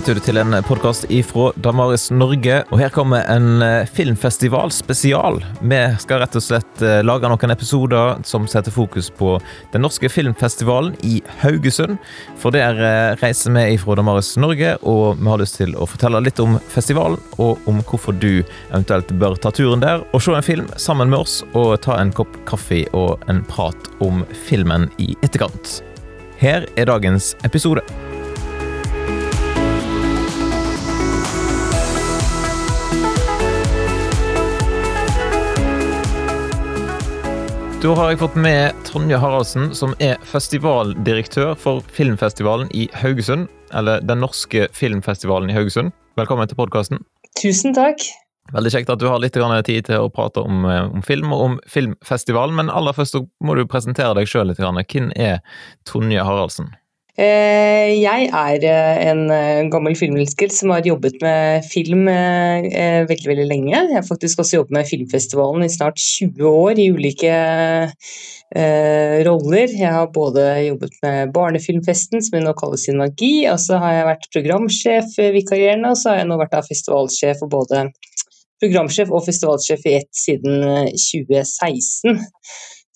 [0.00, 2.62] lytter til en podkast ifra Damaris Norge.
[2.72, 5.42] Og her kommer en eh, filmfestival spesial.
[5.60, 9.34] Vi skal rett og slett eh, lage noen episoder som setter fokus på
[9.74, 11.98] den norske filmfestivalen i Haugesund.
[12.40, 16.22] For der eh, reiser vi ifra Damaris Norge, og vi har lyst til å fortelle
[16.24, 20.46] litt om festivalen, og om hvorfor du eventuelt bør ta turen der og se en
[20.46, 25.12] film sammen med oss, og ta en kopp kaffe og en prat om filmen i
[25.20, 25.82] etterkant.
[26.40, 27.84] Her er dagens episode.
[37.80, 43.46] Da har jeg fått med Tonje Haraldsen, som er festivaldirektør for filmfestivalen i Haugesund.
[43.72, 45.94] Eller Den norske filmfestivalen i Haugesund.
[46.20, 47.00] Velkommen til podkasten.
[47.40, 48.04] Tusen takk.
[48.52, 51.40] Veldig kjekt at du har litt tid til å prate om, eh, om, film og
[51.40, 52.54] om filmfestivalen.
[52.54, 54.58] Men aller først må du presentere deg sjøl litt.
[54.60, 55.40] Hvem er
[55.86, 56.74] Tonje Haraldsen?
[57.20, 63.44] Eh, jeg er eh, en eh, gammel filmelsker som har jobbet med film veldig veldig
[63.50, 63.74] lenge.
[63.74, 67.34] Jeg har faktisk også jobbet med Filmfestivalen i snart 20 år i ulike
[69.26, 69.68] roller.
[69.68, 74.26] Jeg har både jobbet med Barnefilmfesten, som nå kalles Synergi, og så har jeg vært
[74.34, 77.84] programsjef vikarierende, og så har jeg nå vært festivalsjef og både
[78.64, 82.18] programsjef og festivalsjef i ett siden 2016.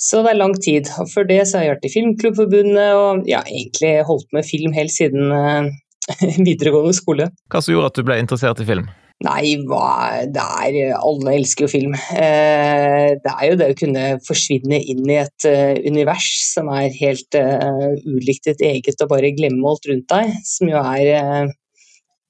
[0.00, 0.90] Så det er lang tid.
[1.00, 4.74] Og før det så har jeg vært i Filmklubbforbundet og ja, egentlig holdt med film
[4.76, 5.70] helt siden uh,
[6.48, 7.30] videregående skole.
[7.52, 8.90] Hva som gjorde at du ble interessert i film?
[9.24, 11.92] Nei, hva det er Alle elsker jo film.
[11.94, 16.90] Eh, det er jo det å kunne forsvinne inn i et uh, univers som er
[16.98, 21.54] helt ulikt ditt eget, og bare glemme alt rundt deg, som jo er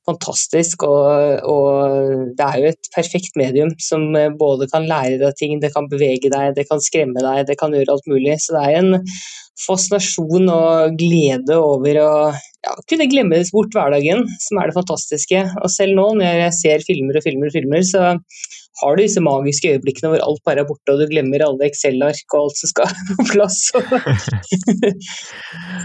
[0.08, 0.84] fantastisk.
[0.86, 5.56] Og, og, det er jo et perfekt medium som eh, både kan lære deg ting,
[5.62, 8.36] det kan bevege deg, det kan skremme deg, det kan gjøre alt mulig.
[8.42, 8.98] Så det er en
[9.64, 15.44] fascinasjon og glede over å ja, kunne glemme bort hverdagen, som er det fantastiske.
[15.62, 18.14] Og selv nå når jeg ser filmer og filmer og filmer, så
[18.82, 22.34] har du disse magiske øyeblikkene hvor alt bare er borte, og du glemmer alle Excel-ark
[22.34, 22.90] og alt som skal
[23.20, 23.60] på plass.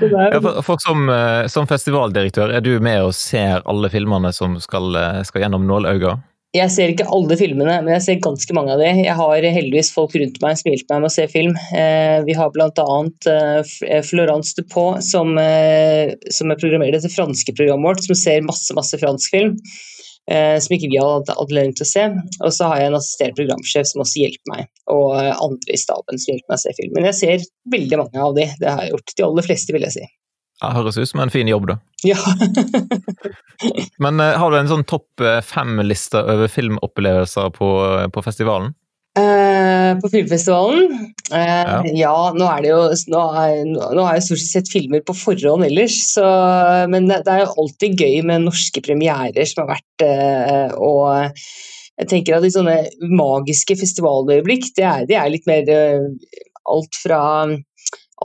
[0.01, 0.31] er...
[0.33, 4.57] ja, for, for som, eh, som, festivaldirektør, er du med og ser alle filmene som
[4.63, 6.25] skal, eh, skal gjennom nåløyet?
[6.57, 8.87] Jeg ser ikke alle filmene, men jeg ser ganske mange av de.
[9.03, 11.53] Jeg har heldigvis folk rundt meg som hjelper meg med å se film.
[11.77, 12.95] Eh, vi har bl.a.
[14.07, 19.37] Florence Dupont, som, som er programmerer dette franske programmet vårt, som ser masse, masse fransk
[19.37, 19.53] film.
[20.29, 22.05] Eh, som ikke vi hatt anledning til å se.
[22.43, 26.21] Og så har jeg en assisterende programsjef som også hjelper meg, og andre i staben
[26.21, 26.95] som hjelper meg å se film.
[26.97, 29.15] Men jeg ser veldig mange av de, det har jeg gjort.
[29.15, 30.09] De aller fleste, vil jeg si.
[30.59, 31.77] Det høres ut som en fin jobb, da.
[32.03, 32.19] Ja.
[34.03, 37.69] Men uh, har du en sånn topp eh, fem-liste over filmopplevelser på,
[38.13, 38.73] på festivalen?
[39.17, 40.91] Uh, på filmfestivalen?
[41.31, 41.79] Uh, ja.
[41.97, 42.13] ja.
[42.37, 45.97] nå er det jo Nå, er, nå har jeg stort sett filmer på forhånd ellers,
[46.13, 46.27] så,
[46.91, 51.41] men det, det, er jo alltid gøy med norske premierer som har vært uh, Og
[51.99, 52.77] jeg tenker at de sånne
[53.11, 55.67] magiske festivaløyeblikk, det er, det er litt mer
[56.69, 57.19] alt fra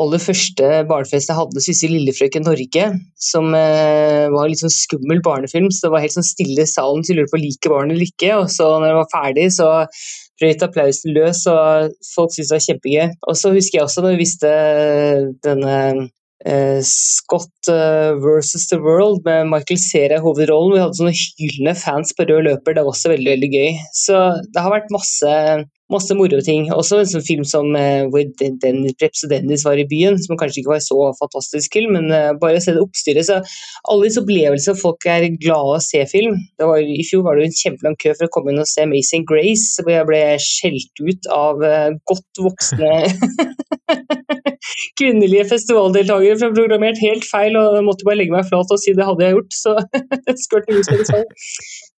[0.00, 2.86] aller første barnefest jeg hadde, Sissel Lillefrøken Norge,
[3.20, 5.70] som eh, var litt sånn skummel barnefilm.
[5.70, 8.10] så Det var helt sånn stille i salen, så jeg lurte på liker barnet eller
[8.10, 8.32] ikke.
[8.40, 9.68] Og så når det var ferdig, så
[10.40, 13.16] brøt applausen løs, og folk syntes det var kjempegøy.
[13.28, 14.52] Og så husker jeg også når vi visste
[15.46, 15.76] denne
[16.46, 20.74] eh, Scott uh, versus The World med Michael Cera i hovedrollen.
[20.74, 23.80] Vi hadde sånne hyllende fans på rød løper, det var også veldig veldig gøy.
[23.96, 25.38] Så det har vært masse
[25.92, 26.68] masse moro ting.
[26.72, 28.24] Også en sånn film som uh, hvor
[29.00, 32.32] Preps og Dennis var i byen, som kanskje ikke var så fantastisk film, men uh,
[32.40, 33.28] bare å se det oppstyret.
[33.28, 33.40] Så
[33.90, 36.38] alle disse opplevelsene, folk er glade å se film.
[36.62, 38.86] Var, I fjor var det jo en kjempelang kø for å komme inn og se
[38.86, 42.92] Amazing Grace, hvor jeg ble skjelt ut av uh, godt voksne
[44.98, 48.72] kvinnelige festivaldeltakere for å ha programmert helt feil, og jeg måtte bare legge meg flat
[48.72, 49.58] og si det hadde jeg gjort.
[49.58, 49.76] Så,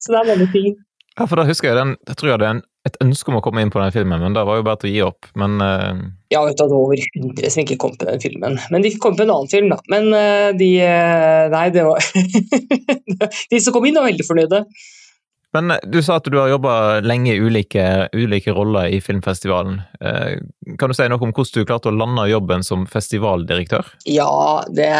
[0.02, 0.76] så det er mange ting.
[1.16, 3.42] Ja, for da husker jeg den, jeg tror jeg hadde en et ønske om å
[3.44, 5.30] komme inn på den filmen, men det var jo bare til å gi opp.
[5.38, 6.02] Men uh...
[6.30, 8.58] Ja, vet du, det var over 100 som ikke kom på den filmen.
[8.72, 9.80] Men de kom på en annen film, da.
[9.92, 12.04] Men uh, de uh, Nei, det var
[13.52, 14.62] De som kom inn, var veldig fornøyde.
[15.56, 17.82] Men du sa at du har jobba lenge i ulike,
[18.12, 19.78] ulike, roller i filmfestivalen.
[20.76, 23.88] Kan du si noe om hvordan du klarte å lande jobben som festivaldirektør?
[24.10, 24.90] Ja, det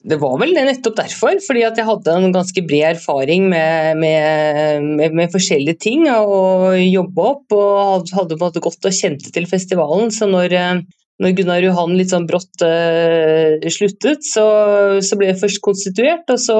[0.00, 5.16] det var vel nettopp derfor, fordi jeg hadde en ganske bred erfaring med, med, med,
[5.18, 9.48] med forskjellige ting å jobbe opp, og hadde på en måte gått og kjente til
[9.50, 10.08] festivalen.
[10.14, 10.56] Så når,
[11.20, 14.46] når Gunnar Johan litt sånn brått uh, sluttet, så,
[15.04, 16.56] så, ble jeg først konstituert, og så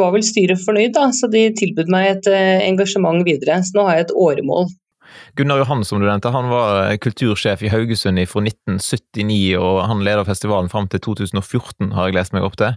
[0.00, 3.62] var vel styret fornøyd, da, så de tilbød meg et uh, engasjement videre.
[3.62, 4.72] Så nå har jeg et åremål
[5.36, 10.28] Gunnar Johan som du nevnte, han var kultursjef i Haugesund fra 1979, og han leder
[10.28, 12.76] festivalen fram til 2014, har jeg lest meg opp til.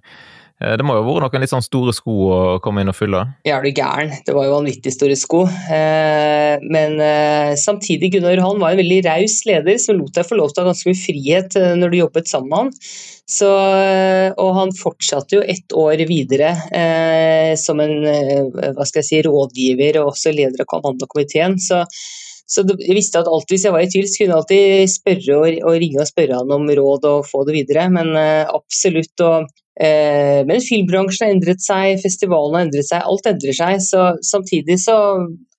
[0.56, 3.26] Det må jo ha vært noen litt sånn store sko å komme inn og fylle?
[3.44, 4.14] Ja, du gæren.
[4.24, 5.42] Det var jo vanvittig store sko.
[6.72, 6.96] Men
[7.60, 10.64] samtidig, Gunnar Johan var en veldig raus leder som lot deg få lov til å
[10.64, 12.74] ha ganske mye frihet når du jobbet sammen med han.
[13.36, 13.52] Så,
[14.32, 20.00] og han fortsatte jo ett år videre eh, som en hva skal jeg si, rådgiver
[20.00, 21.60] og også leder av kommandokomiteen.
[21.60, 21.84] Så
[22.46, 25.38] så jeg visste at alt hvis jeg var i tvil, så kunne jeg alltid spørre
[25.40, 27.88] og, og, ringe og spørre han om råd og få det videre.
[27.94, 29.26] Men uh, absolutt.
[29.26, 29.50] Og,
[29.82, 33.82] uh, men filmbransjen har endret seg, festivalen har endret seg, alt endrer seg.
[33.88, 34.96] Så samtidig så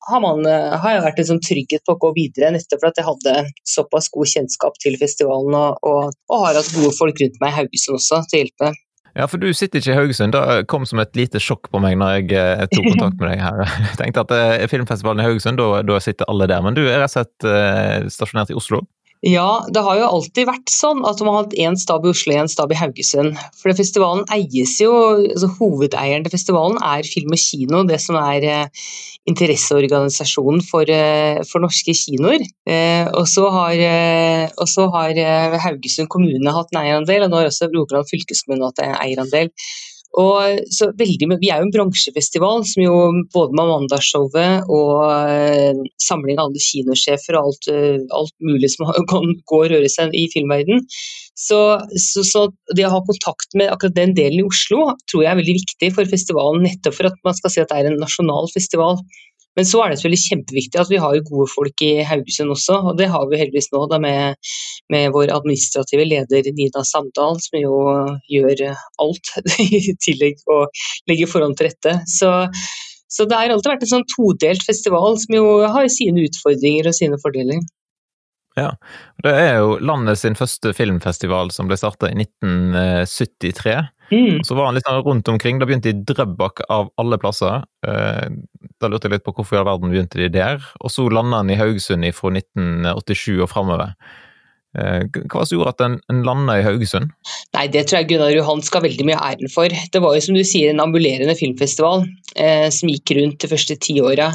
[0.07, 3.03] har, man, uh, har jeg vært en sånn trygghet på å gå videre, nettopp fordi
[3.03, 3.37] jeg hadde
[3.67, 7.59] såpass god kjennskap til festivalen og, og, og har hatt gode folk rundt meg i
[7.61, 8.77] Haugesund også til å hjelpe.
[9.17, 10.35] Ja, for du sitter ikke i Haugesund.
[10.37, 13.41] Det kom som et lite sjokk på meg når jeg eh, tok kontakt med deg
[13.41, 13.63] her.
[13.65, 16.61] Jeg tenkte at eh, filmfestivalen i Haugesund, da, da sitter alle der.
[16.65, 18.83] Men du er rett og slett eh, stasjonert i Oslo?
[19.25, 22.35] Ja, det har jo alltid vært sånn at man har hatt én stab i Oslo
[22.35, 23.39] og én stab i Haugesund.
[23.57, 28.45] For festivalen eies jo altså Hovedeieren til festivalen er Film og Kino, det som er
[28.45, 28.91] eh,
[29.27, 32.45] interesseorganisasjonen for, eh, for, norske kinoer.
[32.69, 37.73] Eh, og så har, eh, har Haugesund kommune hatt en eierandel, og nå har også
[37.73, 39.51] Rogaland fylkeskommune hatt en eierandel.
[40.17, 42.95] Og så veldig, vi er jo en bransjefestival som jo
[43.35, 48.89] både med Mandagsshowet og uh, samling av alle kinosjefer og alt, uh, alt, mulig som
[49.13, 50.87] kan gå og røre seg i filmverdenen.
[51.37, 51.61] Så,
[52.01, 52.47] så, så,
[52.79, 55.93] det å ha kontakt med akkurat den delen i Oslo tror jeg er veldig viktig
[55.99, 59.03] for festivalen, nettopp for at man skal si at det er en nasjonal festival.
[59.57, 62.99] Men så er det selvfølgelig kjempeviktig at vi har gode folk i Haugesund også, og
[62.99, 64.51] det har vi heldigvis nå da med,
[64.93, 67.79] med vår administrative leder Nina Samdal, som jo
[68.33, 68.67] gjør
[69.03, 69.33] alt
[69.65, 70.69] i tillegg og
[71.09, 71.97] legger forhånd til rette.
[72.19, 72.35] Så,
[73.09, 76.99] så det har alltid vært en sånn todelt festival som jo har sine utfordringer og
[77.01, 77.65] sine fordeler.
[78.57, 78.71] Ja,
[79.23, 83.77] Det er jo landet sin første filmfestival som ble starta i 1973.
[84.11, 84.45] Mm.
[84.47, 85.59] Så var han litt sånn rundt omkring.
[85.61, 87.67] Da begynte i Drøbak av alle plasser.
[87.87, 88.29] Eh,
[88.81, 90.63] da lurte jeg litt på hvorfor i all verden begynte de der.
[90.81, 93.93] Og så landa han i Haugesund fra 1987 og framover.
[94.77, 97.13] Eh, hva som gjorde at en, en landa i Haugesund?
[97.57, 99.73] Nei, Det tror jeg Gunnar Johan skal veldig mye æren for.
[99.73, 102.05] Det var jo som du sier en ambulerende filmfestival
[102.37, 104.33] eh, som gikk rundt de første ti åra.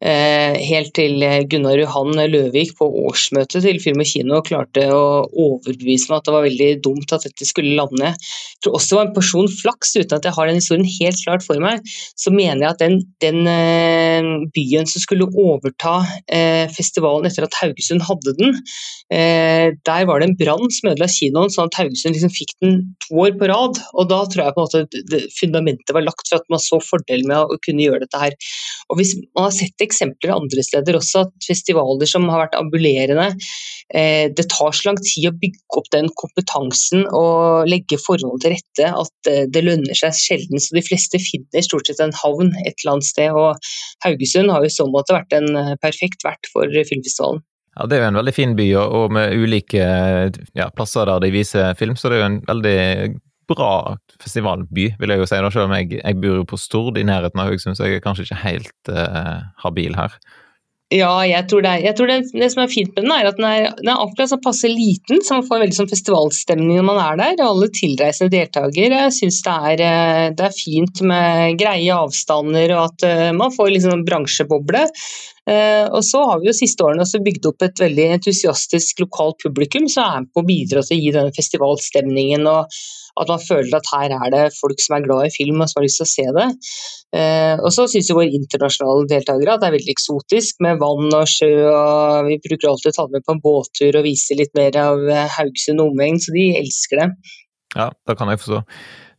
[0.00, 1.20] Eh, helt til
[1.50, 6.36] Gunnar Johan Løvik på årsmøtet til Film og Kino klarte å overbevise meg at det
[6.36, 8.14] var veldig dumt at dette skulle lande.
[8.14, 11.24] Jeg tror også det var en porsjon flaks, uten at jeg har den historien helt
[11.24, 11.84] klart for meg.
[12.16, 15.98] Så mener jeg at den, den eh, byen som skulle overta
[16.30, 18.56] eh, festivalen etter at Haugesund hadde den,
[19.12, 22.76] eh, der var det en brann som ødela kinoen, sånn at Haugesund liksom fikk den
[23.04, 23.80] to år på rad.
[23.94, 27.30] Og da tror jeg på en måte fundamentet var lagt for at man så fordelen
[27.30, 28.36] med å kunne gjøre dette her.
[28.90, 33.28] Og hvis Man har sett eksempler andre steder også, at festivaler som har vært ambulerende,
[33.94, 38.54] eh, det tar så lang tid å bygge opp den kompetansen og legge forholdene til
[38.56, 40.62] rette at eh, det lønner seg sjelden.
[40.62, 43.30] Så de fleste finner stort sett en havn et eller annet sted.
[43.30, 43.70] Og
[44.06, 47.44] Haugesund har jo i så måte vært en eh, perfekt vert for filmfestivalen.
[47.80, 49.84] Ja, Det er jo en veldig fin by, og med ulike
[50.52, 52.80] ja, plasser der de viser film, så det er jo en veldig
[53.48, 55.40] bra festivalby, vil jeg jo si.
[55.40, 57.98] Da, selv om jeg, jeg bor jo på Stord i nærheten av Haugesund, så jeg
[57.98, 60.18] er kanskje ikke helt uh, habil her.
[60.90, 63.28] Ja, jeg tror, det, er, jeg tror det, det, som er fint med den, er
[63.30, 66.80] at den er, den er akkurat så passe liten, så man får veldig sånn festivalstemning
[66.80, 67.36] når man er der.
[67.38, 73.06] og Alle tilreisende deltakere syns det, eh, det, er fint med greie avstander, og at
[73.06, 74.82] uh, man får liksom bransjeboble.
[75.50, 79.40] Uh, og så har vi jo siste årene også bygd opp et veldig entusiastisk lokalt
[79.42, 82.46] publikum som er med på å bidra til å gi denne festivalstemningen.
[82.46, 82.80] og
[83.18, 85.80] at man føler at her er det folk som er glad i film og som
[85.80, 86.46] har lyst til å se det.
[87.20, 91.10] Eh, og så syns jo våre internasjonale deltakere at det er veldig eksotisk med vann
[91.10, 91.50] og sjø.
[91.66, 94.78] og Vi bruker alltid å ta dem med på en båttur og vise litt mer
[94.80, 97.10] av eh, Haugesund og omegn, så de elsker det.
[97.76, 98.62] Ja, det kan jeg forstå.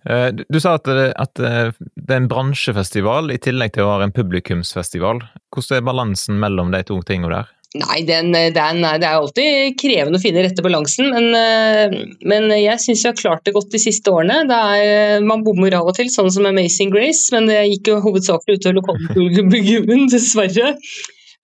[0.09, 4.09] Eh, du sa at det, at det er en bransjefestival i tillegg til å være
[4.09, 5.23] en publikumsfestival.
[5.53, 7.51] Hvordan er balansen mellom de to tingene der?
[7.71, 11.93] Nei, den, den, det er alltid krevende å finne rette balansen, men, eh,
[12.27, 14.41] men jeg syns vi har klart det godt de siste årene.
[14.51, 18.59] Er, man bommer av og til, sånn som Amazing Grace, men det gikk jo hovedsakelig
[18.59, 20.73] utover lokalpublikummet, dessverre.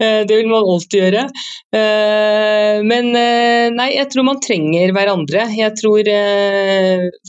[0.04, 1.24] Eh, det vil man alltid gjøre.
[1.77, 3.10] Eh, men
[3.77, 5.48] nei, jeg tror man trenger hverandre.
[5.58, 6.12] Jeg tror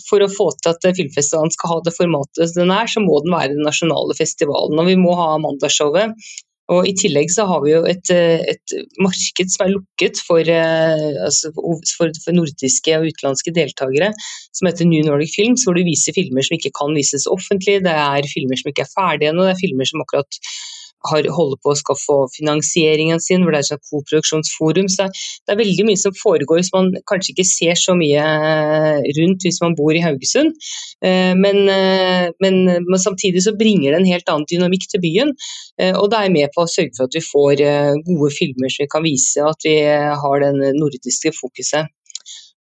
[0.09, 3.35] For å få til at filmfestivalen skal ha det formatet den er, så må den
[3.37, 4.79] være den nasjonale festivalen.
[4.81, 6.15] Og vi må ha Mandagsshowet.
[6.69, 10.41] Og I tillegg så har vi jo et, eh, et marked som er lukket for,
[10.41, 14.13] eh, altså for, for, nordiske og utenlandske deltakere,
[14.53, 17.81] som heter New Nordic Films, hvor du viser filmer som ikke kan vises offentlig.
[17.87, 20.41] Det er filmer som ikke er ferdige ennå, det er filmer som akkurat
[21.07, 24.89] har, holder på å skaffe finansieringen sin, hvor det er et koproduksjonsforum.
[24.91, 28.25] Så det er veldig mye som foregår som man kanskje ikke ser så mye
[29.19, 30.57] rundt hvis man bor i Haugesund.
[31.03, 31.61] Men,
[32.43, 35.35] men, men samtidig så bringer det en helt annen dynamikk til byen.
[36.01, 37.63] Og det er med på å sørge for at vi får
[38.09, 39.79] gode filmer som vi kan vise, at vi
[40.25, 41.93] har den nordiske fokuset.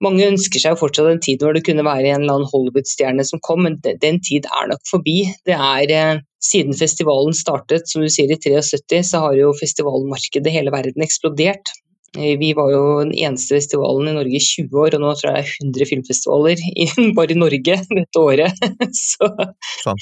[0.05, 3.41] Mange ønsker seg fortsatt en tid hvor det kunne være en eller annen Hollywood-stjerne som
[3.45, 5.23] kom, men den tid er nok forbi.
[5.49, 10.53] Det er eh, Siden festivalen startet, som du sier i 73, så har jo festivalmarkedet
[10.55, 11.73] hele verden eksplodert.
[12.15, 15.33] Eh, vi var jo den eneste festivalen i Norge i 20 år, og nå tror
[15.33, 16.63] jeg det er 100 filmfestivaler
[17.19, 18.69] bare i Norge dette året.
[19.01, 19.97] Så,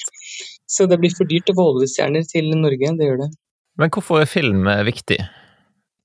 [0.74, 3.30] så det blir for dyrt å få Hollywood-stjerner til Norge, det gjør det.
[3.80, 5.22] Men hvorfor er film viktig?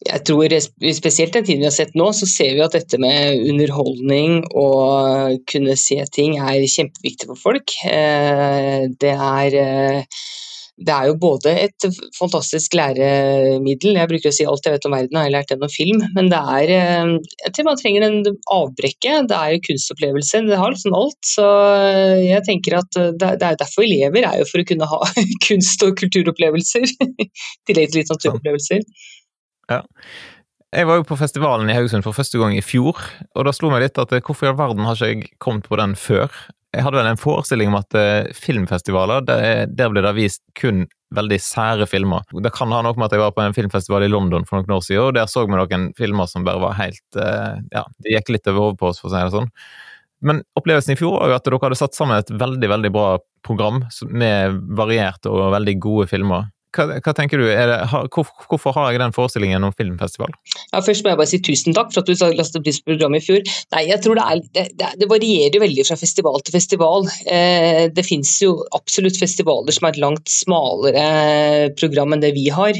[0.08, 0.54] Jeg tror
[0.96, 5.40] Spesielt den tiden vi har sett nå, så ser vi at dette med underholdning og
[5.50, 7.76] kunne se ting er kjempeviktig for folk.
[7.84, 10.22] Eh, det er, eh,
[10.80, 14.96] det er jo både et fantastisk læremiddel, jeg bruker å si alt jeg vet om
[14.96, 17.14] verden har jeg lært gjennom film, men det er eh,
[17.44, 18.18] jeg tror man trenger en
[18.56, 19.20] avbrekke.
[19.28, 21.20] Det er jo kunstopplevelse, det har liksom alt.
[21.28, 21.52] Så
[22.24, 25.04] jeg tenker at det er derfor vi lever, er jo for å kunne ha
[25.50, 26.88] kunst- og kulturopplevelser.
[26.88, 27.32] I
[27.68, 28.88] tillegg til litt naturopplevelser.
[29.70, 29.82] Ja.
[30.70, 33.00] Jeg var jo på festivalen i Haugesund for første gang i fjor,
[33.34, 35.66] og da slo meg litt at eh, hvorfor i all verden har ikke jeg kommet
[35.66, 36.30] på den før?
[36.76, 40.84] Jeg hadde vel en forestilling om at uh, filmfestivaler, der, der ble det vist kun
[41.18, 42.22] veldig sære filmer.
[42.46, 44.76] Det kan ha noe med at jeg var på en filmfestival i London for noen
[44.76, 48.14] år siden, og der så vi noen filmer som bare var helt uh, Ja, det
[48.14, 49.50] gikk litt over hodet på oss, for å si det sånn.
[50.30, 53.10] Men opplevelsen i fjor var jo at dere hadde satt sammen et veldig, veldig bra
[53.46, 56.50] program med varierte og veldig gode filmer.
[56.76, 57.78] Hva, hva, tenker du, det,
[58.14, 60.36] hvor, Hvorfor har jeg den forestillingen om filmfestival?
[60.70, 63.24] Ja, først må jeg bare si tusen takk for at du lastet pris på programmet
[63.24, 63.54] i fjor.
[63.74, 67.10] Nei, jeg tror det, er, det, det varierer veldig fra festival til festival.
[67.26, 71.08] Eh, det finnes jo absolutt festivaler som er et langt smalere
[71.80, 72.78] program enn det vi har.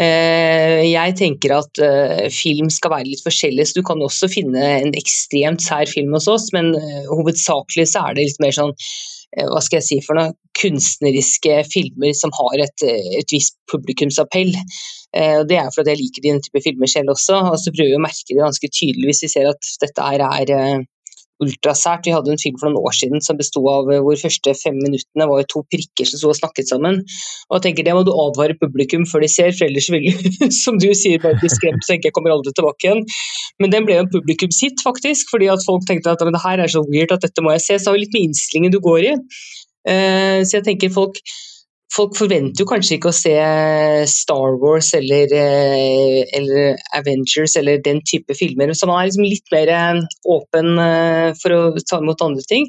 [0.00, 4.68] Eh, jeg tenker at eh, film skal være litt forskjellig, så du kan også finne
[4.82, 8.76] en ekstremt sær film hos oss, men eh, hovedsakelig så er det litt mer sånn
[9.32, 14.52] hva skal jeg si for noe, kunstneriske filmer som har et, eh, et visst publikumsappell.
[15.16, 18.00] Eh, det er fordi jeg liker denne type filmer selv også, og så prøver vi
[18.00, 20.84] å merke det ganske tydelig hvis vi ser at dette her er
[21.42, 22.06] ultrasært.
[22.06, 24.78] Vi hadde en film for noen år siden som besto av eh, hvor første fem
[24.80, 27.00] minuttene var to prikker som sto og snakket sammen.
[27.50, 30.08] Og jeg tenker Det må du advare publikum før de ser, for ellers vil
[30.62, 33.04] som du sier, bare bli skremt så jeg kommer aldri tilbake igjen.
[33.62, 36.70] Men den ble jo en publikumshit, faktisk, fordi at folk tenkte at det her er
[36.72, 37.78] så weird at dette må jeg se.
[37.78, 39.16] Så det har litt med innstillingen du går i.
[39.92, 41.18] Eh, så jeg tenker folk
[41.92, 43.32] folk forventer jo kanskje ikke å se
[44.10, 49.52] Star Wars eller, eh, eller, Avengers eller den type filmer, så man er liksom litt
[49.52, 50.00] mer eh,
[50.32, 52.68] åpen eh, for å ta imot andre ting.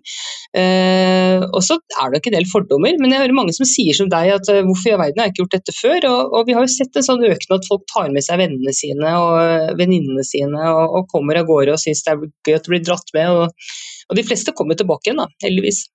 [0.54, 4.10] Og så er det nok en del fordommer, men jeg hører mange som sier som
[4.12, 6.08] deg at hvorfor i all verden har jeg ikke gjort dette før?
[6.10, 8.76] Og, og, vi har jo sett en sånn økende at folk tar med seg vennene
[8.76, 12.68] sine og venninnene sine og, og, kommer av gårde og syns det er gøy at
[12.68, 13.34] de blir dratt med.
[13.34, 13.74] Og,
[14.10, 15.86] og de fleste kommer tilbake igjen, da, heldigvis.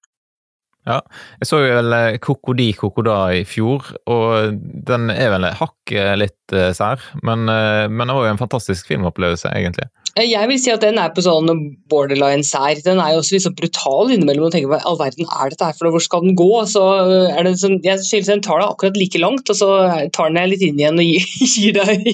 [0.89, 1.03] Ja,
[1.43, 4.57] jeg så jo vel Kokodi eh, Kokoda i fjor, og
[4.89, 8.89] den er vel hakket litt uh, sær, men, uh, men det var jo en fantastisk
[8.89, 9.91] filmopplevelse, egentlig.
[10.19, 11.51] Jeg vil si at den er på sånn
[11.93, 12.81] borderline sær.
[12.83, 14.49] Den er jo også litt så brutal innimellom.
[14.49, 16.49] og tenker hva all verden er dette her for Hvor skal den gå?
[16.67, 16.83] Så
[17.29, 19.69] er det sånn, jeg synes Den tar deg akkurat like langt, og så
[20.17, 22.11] tar den deg litt inn igjen og gir, gir deg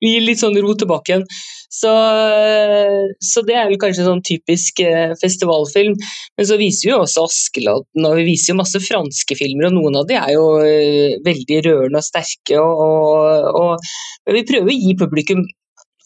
[0.00, 1.28] gir litt sånn ro tilbake igjen.
[1.74, 1.90] Så,
[3.18, 5.96] så, det er vel kanskje sånn typisk eh, festivalfilm.
[6.38, 9.76] Men så viser vi jo også Askeladden, og vi viser jo masse franske filmer, og
[9.78, 12.60] noen av de er jo eh, veldig rørende og sterke.
[12.60, 13.90] Og, og,
[14.28, 15.44] og, vi prøver å gi publikum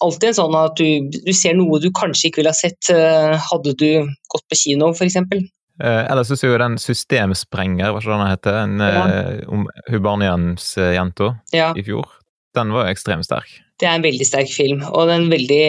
[0.04, 3.36] alltid en sånn at du, du, ser noe du kanskje ikke ville ha sett eh,
[3.50, 3.88] hadde du
[4.32, 5.20] gått på kino, f.eks.
[5.20, 9.06] Eh, ellers så er jo den Systemsprenger, hva den heter, en, ja.
[9.52, 11.72] om Hubanians-jenta ja.
[11.76, 12.08] i fjor,
[12.56, 13.58] den var jo ekstremt sterk.
[13.78, 15.66] Det er en veldig sterk film, og det er en veldig,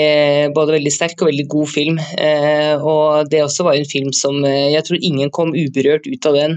[0.55, 1.99] både veldig sterk og veldig god film.
[2.17, 6.25] Eh, og Det også var en film som eh, jeg tror ingen kom uberørt ut
[6.25, 6.55] av den.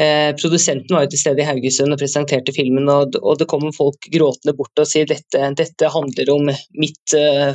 [0.00, 3.68] Eh, produsenten var jo til stede i Haugesund og presenterte filmen, og, og det kom
[3.76, 6.48] folk gråtende bort og sier dette, dette handler om
[6.80, 7.52] mitt eh,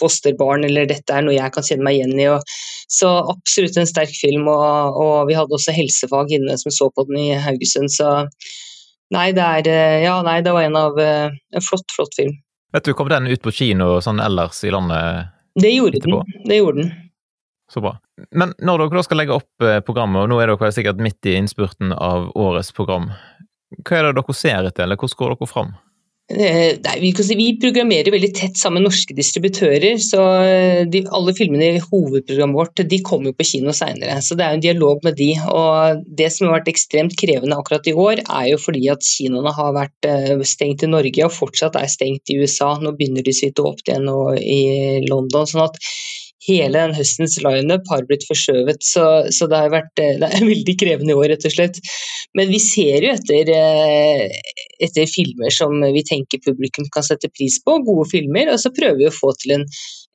[0.00, 2.26] fosterbarn, eller dette er noe jeg kan kjenne meg igjen i.
[2.34, 2.58] Og,
[2.90, 7.06] så absolutt en sterk film, og, og, vi hadde også helsefag inne som så på
[7.06, 7.92] den i Haugesund.
[7.94, 8.26] så
[9.10, 12.36] Nei, det, er, eh, ja, nei, det var en av eh, en flott, flott film.
[12.72, 15.30] Vet du, Kom den ut på kino og sånn ellers i landet?
[15.58, 16.22] Det gjorde etterpå?
[16.26, 16.44] den.
[16.48, 16.92] Det gjorde den.
[17.70, 17.96] Så bra.
[18.34, 21.26] Men når dere da skal legge opp eh, programmet, og nå er dere sikkert midt
[21.26, 23.10] i innspurten av årets program,
[23.86, 25.72] hva er det dere ser etter, eller hvordan går dere fram?
[26.30, 29.98] Eh, vi, vi, programmerer veldig tett sammen med norske distributører.
[29.98, 34.20] så eh, de, Alle filmene i hovedprogrammet vårt de kommer jo på kino seinere.
[34.22, 35.32] Det er en dialog med de.
[35.50, 39.54] og Det som har vært ekstremt krevende akkurat i år, er jo fordi at kinoene
[39.56, 42.76] har vært eh, stengt i Norge og fortsatt er stengt i USA.
[42.78, 45.50] Nå begynner de så vidt å åpne igjen i London.
[45.50, 45.82] sånn at
[46.46, 48.82] hele den høstens lineup har blitt forskjøvet.
[48.84, 49.04] Så,
[49.34, 51.80] så det, har vært, eh, det er veldig krevende i år, rett og slett.
[52.38, 54.26] Men vi ser jo etter, eh,
[54.80, 59.02] etter, filmer som vi tenker publikum kan sette pris på, gode filmer, og så prøver
[59.02, 59.66] vi å få til en,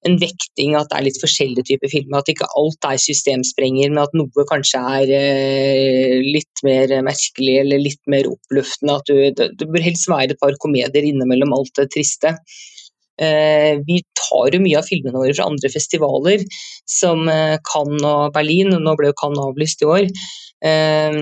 [0.06, 2.22] en vekting at det er litt forskjellige typer filmer.
[2.22, 7.86] At ikke alt er systemsprenger, men at noe kanskje er eh, litt mer merkelig eller
[7.86, 8.98] litt mer oppløftende.
[8.98, 12.34] At du, det, det bør helst være et par komedier innimellom alt det triste.
[13.22, 16.44] Eh, vi tar jo mye av filmene våre fra andre festivaler,
[16.90, 18.74] som eh, Cannes og Berlin.
[18.76, 20.10] Nå ble jo Cannes avlyst i år.
[20.66, 21.22] Eh,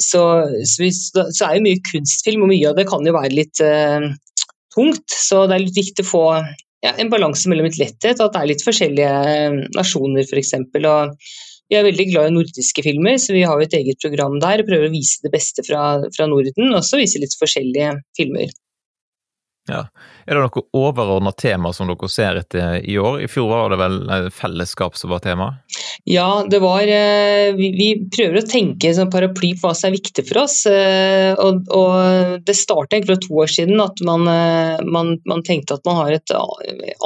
[0.00, 0.24] så,
[0.64, 3.60] så, er jo mye kunstfilm, og mye av det kan jo være litt
[4.72, 5.06] tungt.
[5.12, 6.26] Så det er litt viktig å få
[6.82, 9.12] ja, en balanse mellom litt letthet og at det er litt forskjellige
[9.76, 10.54] nasjoner f.eks.
[11.70, 14.60] Vi er veldig glad i nordiske filmer, så vi har jo et eget program der.
[14.60, 18.50] og Prøver å vise det beste fra, fra Norden, og så vise litt forskjellige filmer.
[19.70, 19.84] Ja.
[20.26, 23.20] Er det noe overordna tema som dere ser etter i år?
[23.22, 25.52] I fjor var det vel eh, fellesskap som var tema?
[26.08, 30.24] Ja, det var eh, Vi, prøver å tenke som paraply på hva som er viktig
[30.26, 30.56] for oss.
[30.66, 34.26] Eh, og, og Det startet egentlig for to år siden at man,
[34.82, 36.34] man, man, tenkte at man har et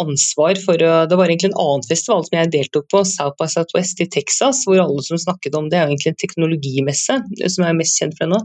[0.01, 3.53] ansvar for å Det var egentlig en annen festival som jeg deltok på, South by
[3.53, 7.69] Southwest i Texas, hvor alle som snakket om det, er egentlig en teknologimesse som jeg
[7.69, 8.45] er mest kjent for nå.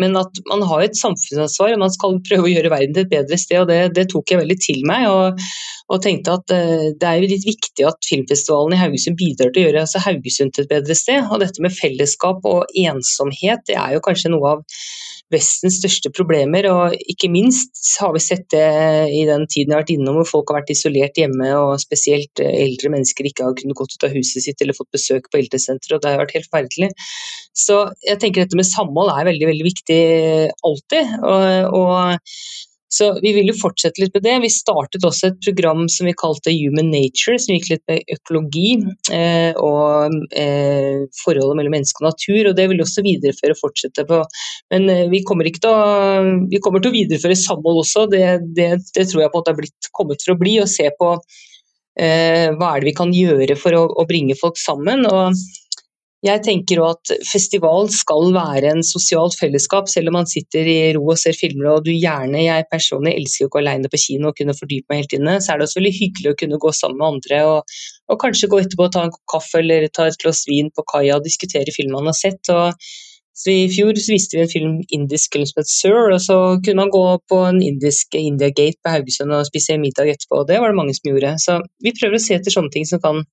[0.00, 3.12] Men at man har et samfunnsansvar og man skal prøve å gjøre verden til et
[3.12, 3.60] bedre sted.
[3.62, 5.06] og Det, det tok jeg veldig til meg.
[5.10, 5.46] Og,
[5.88, 9.62] og, tenkte at uh, det er jo litt viktig at filmfestivalen i Haugesund bidrar til
[9.62, 11.24] å gjøre altså Haugesund til et bedre sted.
[11.30, 14.64] Og dette med fellesskap og ensomhet, det er jo kanskje noe av
[15.32, 16.66] Vestens største problemer.
[16.70, 18.64] og Ikke minst har vi sett det
[19.14, 22.42] i den tiden jeg har vært innom hvor folk har vært isolert hjemme, og spesielt
[22.44, 25.40] eh, eldre mennesker ikke har kunnet gått ut av huset sitt eller fått besøk på
[25.40, 25.96] eldresenteret.
[25.96, 26.92] og Det har vært helt forferdelig.
[27.54, 31.18] Så jeg tenker dette med samhold er veldig veldig viktig alltid.
[31.20, 32.30] og, og
[32.94, 34.34] så vi vil jo fortsette litt med det.
[34.44, 38.68] Vi startet også et program som vi kalte Human Nature, som gikk litt med økologi
[39.14, 42.50] eh, og eh, forholdet mellom menneske og natur.
[42.50, 44.20] og Det vil vi også videreføre og fortsette på.
[44.74, 45.80] Men eh, vi kommer, til å,
[46.52, 48.06] vi kommer til å videreføre samhold også.
[48.14, 48.22] Det,
[48.54, 50.54] det, det, tror jeg på at det er blitt kommet for å bli.
[50.62, 51.10] Og se på
[51.98, 55.02] eh, hva er det vi kan gjøre for å, å bringe folk sammen.
[55.10, 55.34] og
[56.24, 61.02] jeg tenker at festival skal være en sosialt fellesskap, selv om man sitter i ro
[61.12, 64.38] og ser filmer og du gjerne Jeg personlig elsker å gå alene på kino og
[64.38, 67.02] kunne fordype meg helt inne, så er det også veldig hyggelig å kunne gå sammen
[67.02, 67.74] med andre og,
[68.08, 71.18] og kanskje gå etterpå og ta en kaffe eller ta et glass vin på kaia
[71.18, 72.40] og diskutere film man har sett.
[72.48, 72.72] og
[73.34, 76.36] så I fjor så viste vi en film indisk film som het Sir, og så
[76.64, 80.48] kunne man gå på en indisk India Gate på Haugesund og spise middag etterpå, og
[80.48, 81.32] det var det mange som gjorde.
[81.42, 83.24] Så vi prøver å se etter sånne ting som kan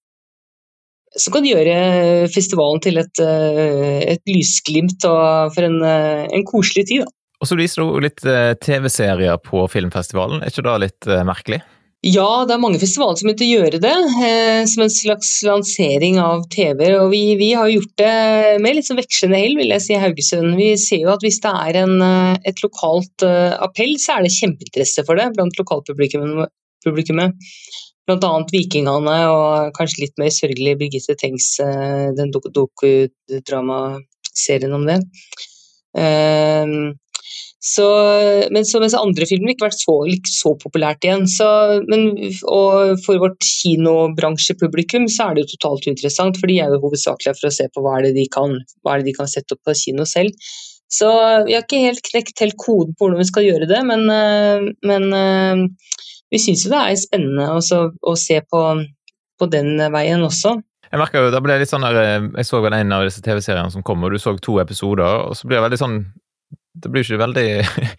[1.20, 6.88] som kan gjøre festivalen til et, eh, et lysglimt og for en, eh, en koselig
[6.88, 7.04] tid.
[7.04, 7.12] Da.
[7.42, 11.62] Og så viser du litt eh, TV-serier på filmfestivalen, er ikke det litt merkelig?
[12.02, 16.18] Ja, det er mange festivaler som begynte å gjøre det, eh, som en slags lansering
[16.18, 16.96] av TV.
[16.98, 20.02] Og vi, vi har gjort det med litt sånn vekslende hell, vil jeg si, i
[20.02, 20.56] Haugesund.
[20.58, 22.02] Vi ser jo at hvis det er en,
[22.42, 26.50] et lokalt appell, så er det kjempeinteresse for det blant lokalpublikummet.
[28.20, 28.46] Bl.a.
[28.52, 35.00] Vikingene og kanskje litt mer sørgelig Birgitte Tengs, eh, den dokudramaserien om det.
[35.92, 36.76] Um,
[37.62, 37.86] så,
[38.50, 41.28] men så, mens andre filmer ikke vært så, ikke så populært igjen.
[41.30, 41.46] Så,
[41.92, 42.08] men,
[42.50, 47.36] og for vårt kinobransjepublikum så er det jo totalt uinteressant, for de er jo hovedsakelig
[47.38, 49.54] for å se på hva er det de kan, hva er det de kan sette
[49.54, 50.34] opp på kino selv.
[50.92, 51.08] Så
[51.46, 54.66] vi har ikke helt knekt helt koden på hvordan vi skal gjøre det, men, eh,
[54.90, 55.06] men
[56.32, 58.62] vi syns jo det er spennende også, å se på,
[59.40, 60.58] på, den veien også.
[60.92, 63.06] Jeg merker jo, da ble jeg litt sånn der, eh, jeg så vel en av
[63.08, 66.02] disse TV-seriene som kom, og du så to episoder, og så blir det veldig sånn
[66.82, 67.48] det blir ikke veldig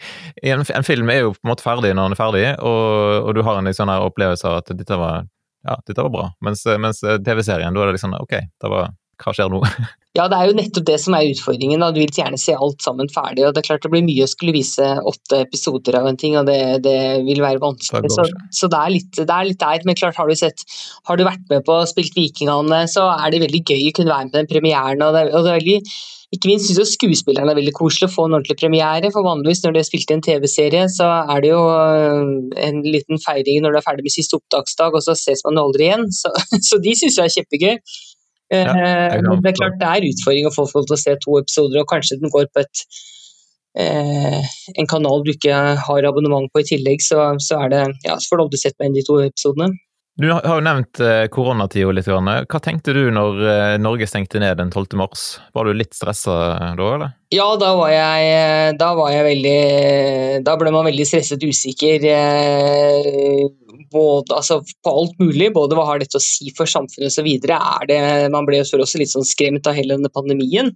[0.49, 3.43] en, film er jo på en måte ferdig når den er ferdig, og, og du
[3.45, 5.27] har en sånn opplevelse av at dette var,
[5.69, 6.29] ja, dette var bra.
[6.45, 9.61] Mens, mens TV-serien, da er det liksom ok, det var, hva skjer nå?
[10.13, 11.81] Ja, det er jo nettopp det som er utfordringen.
[11.81, 11.89] Da.
[11.95, 13.47] Du vil gjerne se alt sammen ferdig.
[13.47, 16.37] og Det er klart det blir mye å skulle vise åtte episoder av en ting,
[16.37, 18.13] og det, det vil være vanskelig.
[18.13, 19.87] Så, så, det, er litt, det er litt der.
[19.89, 20.67] Men klart, har du sett
[21.09, 24.13] Har du vært med på og spilt Vikingene, så er det veldig gøy å kunne
[24.13, 25.07] være med på den premieren.
[25.07, 25.79] og det, og det er veldig
[26.33, 29.11] ikke minst syns jeg skuespillerne er veldig koselig å få en ordentlig premiere.
[29.13, 32.31] For vanligvis når de har spilt i en TV-serie, så er det jo øh,
[32.69, 35.91] en liten feiring når du er ferdig med siste opptaksdag, og så ses man aldri
[35.91, 36.09] igjen.
[36.17, 36.33] Så,
[36.71, 37.77] så de syns jeg er kjempegøy.
[38.53, 41.17] Ja, eh, det, er er klart det er utfordring å få folk til å se
[41.25, 42.87] to episoder, og kanskje den går på et
[43.73, 48.37] en kanal du ikke har abonnement på i tillegg, så, så, det, ja, så får
[48.37, 49.71] du aldri sett meg inn de to episodene.
[50.21, 52.09] Du har jo nevnt eh, koronatida litt.
[52.11, 54.93] Hva tenkte du når eh, Norge stengte ned den 12.
[55.01, 55.23] mars?
[55.57, 56.35] Var du litt stressa
[56.77, 57.15] da, eller?
[57.33, 62.05] Ja, da var jeg, eh, da var jeg veldig Da ble man veldig stresset, usikker.
[63.93, 65.49] Både, altså, på alt mulig.
[65.57, 67.31] Både hva har dette å si for samfunnet osv.
[68.33, 70.73] Man ble også litt sånn skremt av hele denne pandemien.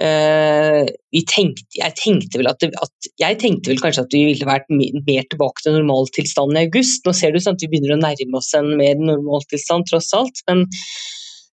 [0.00, 4.68] Tenkte, jeg, tenkte vel at, det, at, jeg tenkte vel kanskje at vi ville vært
[4.72, 7.04] mer tilbake til normaltilstanden i august.
[7.04, 10.44] Nå ser du sånn at vi begynner å nærme oss en mer normaltilstand, tross alt.
[10.48, 10.64] Men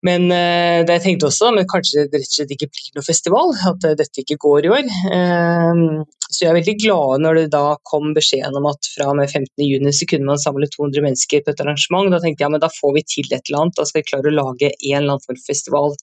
[0.03, 3.53] men det jeg tenkte også, men kanskje det rett og slett ikke blir noe festival,
[3.69, 4.89] at uh, dette ikke går i år.
[5.09, 9.19] Uh, så jeg er veldig glad når det da kom beskjeden om at fra og
[9.19, 12.09] med 15.6 så kunne man samle 200 mennesker på et arrangement.
[12.13, 14.09] Da tenkte jeg ja, men da får vi til et eller annet, da skal vi
[14.09, 15.95] klare å lage en eller annen form for festival.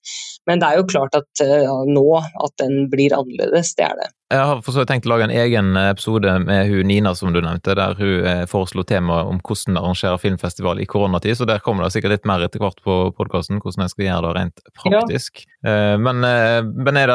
[0.49, 1.45] Men det er jo klart at
[1.91, 4.09] nå at den blir annerledes, det er det.
[4.31, 7.41] Jeg har for så tenkt å lage en egen episode med hun Nina som du
[7.43, 11.35] nevnte, der hun eh, foreslo temaet om hvordan arrangere filmfestival i koronatid.
[11.35, 14.29] Så der kommer det sikkert litt mer etter hvert på podkasten, hvordan jeg skal gjøre
[14.29, 15.43] det rent praktisk.
[15.43, 15.73] Ja.
[15.73, 17.09] Eh, men, eh, men det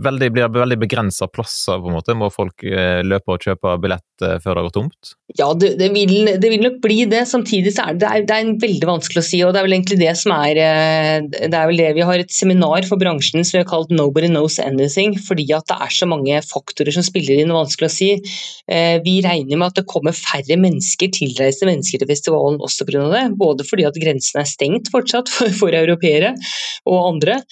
[0.00, 2.16] veldig, blir det veldig begrensa plasser, på en måte?
[2.16, 5.12] Må folk løpe og kjøpe billett før det går tomt?
[5.36, 7.26] Ja, det, det, vil, det, vil, nok bli det.
[7.28, 10.00] Samtidig så er det, det er, veldig vanskelig å si, og det er vel egentlig
[10.00, 10.60] det som er
[11.26, 14.32] Det er vel det vi har et seminar for bransjen som vi har kalt 'Nobody
[14.32, 17.92] Knows Anything', fordi at det er så mange folk faktorer som spiller inn, vanskelig å
[17.92, 18.10] si.
[18.70, 23.04] Eh, vi regner med at det kommer færre mennesker, tilreisende mennesker til festivalen også pga.
[23.12, 23.24] det.
[23.38, 26.34] Både fordi at grensen er stengt fortsatt for, for europeere
[26.88, 27.42] og andre,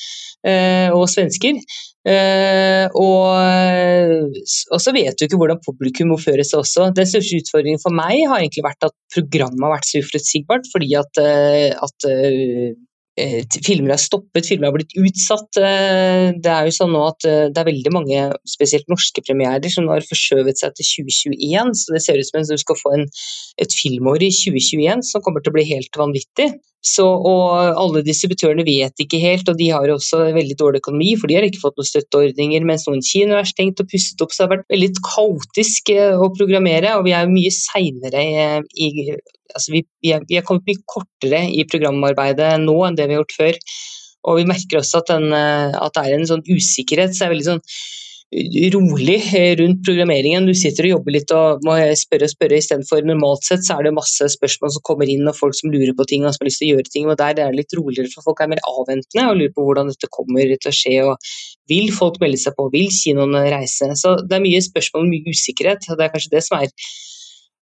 [0.47, 1.61] eh, og svensker.
[2.01, 4.33] Uh, og,
[4.73, 6.87] og, så vet du ikke hvordan publikum må føre seg også.
[6.97, 10.71] Den største utfordringen for meg har egentlig vært at programmet har vært så uforutsigbart.
[10.73, 12.73] Fordi at, at Eh,
[13.19, 15.59] filmer er stoppet, filmer har blitt utsatt.
[15.59, 19.67] Eh, det er jo sånn nå at eh, det er veldig mange, spesielt norske premierer,
[19.73, 21.75] som har forskjøvet seg til 2021.
[21.77, 23.07] Så det ser ut som om du skal få en,
[23.61, 26.53] et filmår i 2021 som kommer til å bli helt vanvittig.
[26.81, 31.29] Så, og alle distributørene vet ikke helt, og de har også veldig dårlig økonomi, for
[31.29, 34.33] de har ikke fått noen støtteordninger, mens noen kinoer er stengt og pusset opp.
[34.33, 38.25] Så det har vært veldig kaotisk å programmere, og vi er mye seinere
[38.81, 38.91] i
[39.55, 43.17] altså vi, vi, er, vi, er, kommet mye kortere i programarbeidet nå enn det vi
[43.17, 43.59] har gjort før.
[44.31, 47.15] Og vi merker også at, den, eh, at det er en sånn usikkerhet.
[47.15, 47.65] så det er veldig sånn
[48.31, 50.47] rolig eh, rundt programmeringen.
[50.47, 53.89] Du sitter og jobber litt og må spørre og spørre istedenfor normalt sett så er
[53.89, 56.51] det masse spørsmål som kommer inn og folk som lurer på ting og som har
[56.51, 57.09] lyst til å gjøre ting.
[57.11, 59.91] og Der er det litt roligere for folk er mer avventende og lurer på hvordan
[59.91, 60.97] dette kommer til å skje.
[61.11, 61.33] og
[61.71, 63.91] Vil folk melde seg på, vil kinoene reise?
[63.99, 65.91] Så Det er mye spørsmål og mye usikkerhet.
[65.91, 66.71] og Det er kanskje det som er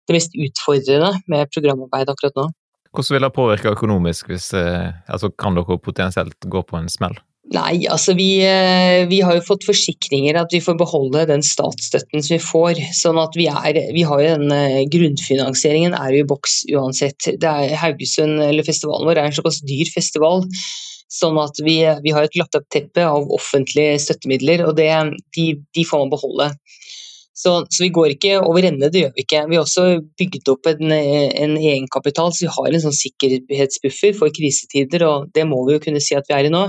[0.07, 2.50] det mest utfordrende med programarbeid akkurat nå.
[2.90, 7.18] Hvordan vil det påvirke økonomisk, hvis, eh, altså kan dere potensielt gå på en smell?
[7.54, 12.24] Nei, altså vi, eh, vi, har jo fått forsikringer at vi får beholde den statsstøtten
[12.24, 12.80] som vi får.
[12.98, 17.28] sånn at vi, er, vi har jo den eh, Grunnfinansieringen er jo i boks uansett.
[17.38, 20.42] Det er Haugesund, eller Festivalen vår er en såpass dyr festival.
[21.12, 24.90] Sånn at vi, vi har et lagt opp teppe av offentlige støttemidler, og det,
[25.38, 26.50] de, de får man beholde.
[27.37, 29.42] Så, så, vi går ikke over ende, det gjør vi ikke.
[29.51, 29.83] Vi har også
[30.16, 35.44] bygget opp en, en egenkapital, så vi har en sånn sikkerhetsbuffer for krisetider, og det
[35.49, 36.64] må vi jo kunne si at vi er i nå.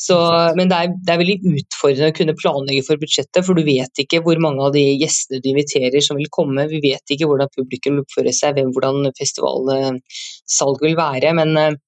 [0.00, 0.16] Så,
[0.56, 4.00] men det er, det er, veldig utfordrende å kunne planlegge for budsjettet, for du vet
[4.00, 6.68] ikke hvor mange av de gjestene du inviterer som vil komme.
[6.70, 11.34] Vi vet ikke hvordan publikum oppfører seg, hvem, hvordan festivalsalget vil være.
[11.36, 11.80] Men,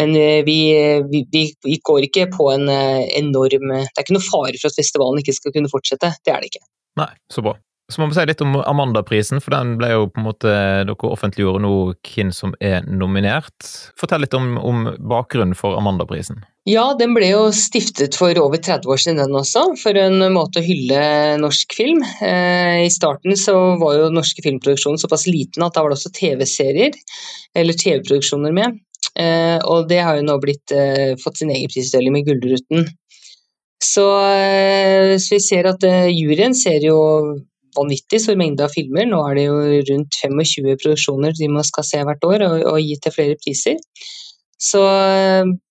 [0.00, 0.58] men vi,
[1.12, 5.22] vi, vi, går ikke på en enorm Det er ikke noe fare for at festivalen
[5.22, 6.71] ikke skal kunne fortsette, det er det ikke.
[7.00, 7.56] Nei, så bra.
[7.92, 10.52] Så må vi si litt om Amandaprisen, for den ble jo på en måte
[10.88, 11.72] Dere offentliggjorde nå
[12.08, 13.68] hvem som er nominert.
[14.00, 16.40] Fortell litt om, om bakgrunnen for Amandaprisen.
[16.68, 20.62] Ja, den ble jo stiftet for over 30 år siden, den også, for en måte
[20.62, 21.02] å hylle
[21.42, 22.00] norsk film.
[22.22, 26.14] Eh, I starten så var jo norske filmproduksjonen såpass liten at da var det også
[26.16, 26.96] TV-serier,
[27.58, 28.78] eller TV-produksjoner med.
[29.18, 32.86] Eh, og det har jo nå blitt, eh, fått sin egen prisutdeling med Gullruten.
[33.82, 36.98] Så, eh, så, vi ser at uh, juryen ser jo
[37.76, 39.08] vanvittig stor mengde av filmer.
[39.08, 39.56] Nå er det jo
[39.90, 43.80] rundt 25 produksjoner de må skal se hvert år, og, og gi til flere priser.
[44.62, 44.80] Så,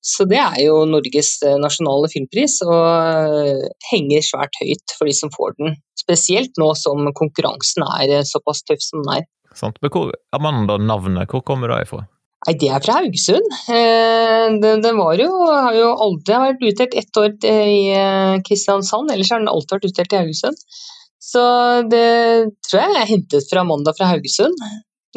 [0.04, 5.32] så, det er jo Norges eh, nasjonale filmpris, og henger svært høyt for de som
[5.32, 5.78] får den.
[6.02, 9.30] Spesielt nå som konkurransen er såpass tøff som den er.
[9.56, 9.80] Sant.
[9.84, 12.04] Men hvor, Amanda-navnet, hvor kommer det ifra?
[12.48, 13.52] Nei, Det er fra Haugesund.
[13.70, 19.30] Eh, den, den jo, har jo aldri vært utdelt ett år i eh, Kristiansand, ellers
[19.30, 20.66] har den alltid vært utdelt i Haugesund.
[21.22, 21.44] Så
[21.92, 22.08] det
[22.66, 24.58] tror jeg er hentet fra Amanda fra Haugesund,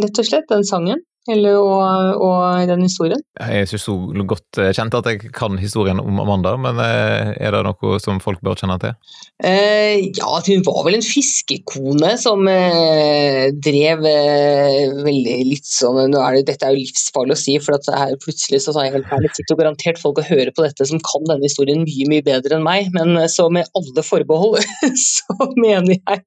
[0.03, 1.01] rett og slett, den sangen.
[1.31, 3.21] Eller, og, og den historien?
[3.41, 3.95] Jeg er ikke så
[4.29, 8.21] godt eh, kjent at jeg kan historien om Amanda, men eh, er det noe som
[8.21, 8.93] folk bør kjenne til?
[9.41, 16.21] Eh, ja, hun var vel en fiskekone som eh, drev eh, veldig litt sånn nå
[16.21, 18.97] er det, Dette er jo livsfarlig å si, for at her plutselig så tar jeg
[18.99, 22.27] helt ærlig sitter garantert folk og hører på dette som kan denne historien mye mye
[22.27, 24.61] bedre enn meg, men eh, så med alle forbehold
[25.09, 26.25] så mener jeg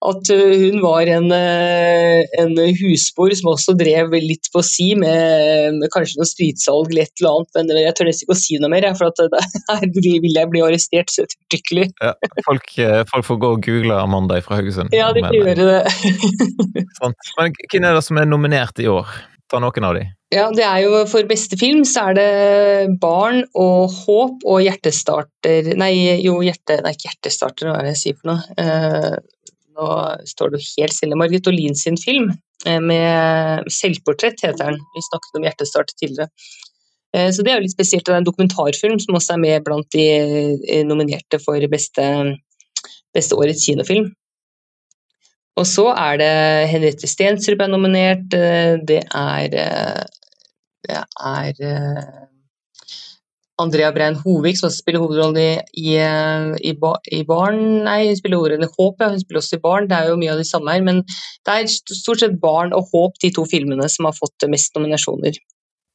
[0.00, 6.20] at hun var en, en husbor som også drev litt på si med, med kanskje
[6.20, 8.86] noe spritsalg eller et eller annet, men jeg tør nesten ikke å si noe mer,
[8.96, 9.20] for at
[9.74, 11.90] her vil jeg bli arrestert så ettertrykkelig.
[12.00, 12.14] Ja,
[12.46, 14.94] folk, eh, folk, får gå og google Amanda fra Haugesund.
[14.96, 15.82] Ja, de kan gjøre det.
[17.00, 17.18] sånn.
[17.36, 19.10] Men hvem er det som er nominert i år?
[19.50, 20.04] Ta noen av de.
[20.30, 22.26] Ja, det er jo For beste film så er det
[23.02, 25.90] Barn og Håp og Hjertestarter Nei,
[26.22, 29.18] jo, hjerte, nei, ikke Hjertestarter, hva er det jeg sier for noe?
[29.80, 29.90] Nå
[30.28, 31.16] står det helt stille.
[31.16, 32.30] Margit Olin sin film
[32.66, 34.80] Eh, med selvportrett, heter den.
[34.94, 36.28] Vi snakket om Hjertestart tidligere.
[37.16, 38.04] Eh, så det er jo litt spesielt.
[38.04, 40.06] Det er en dokumentarfilm som også er med blant de
[40.68, 42.06] eh, nominerte for beste,
[43.16, 44.10] beste årets kinofilm.
[45.58, 46.34] Og så er det
[46.70, 48.28] Henriette Stensrup er nominert.
[48.30, 49.48] Det er
[50.80, 52.29] Det er
[53.60, 58.72] Andrea Brein Hovig, som spiller hovedrollen i, i, i, i, Barn Nei, hun spiller hovedrollen
[58.76, 59.10] Håp, ja.
[59.12, 59.88] Hun spiller også i Barn.
[59.90, 60.84] Det er jo mye av de samme her.
[60.86, 64.76] Men det er stort sett Barn og Håp, de to filmene som har fått mest
[64.78, 65.40] nominasjoner.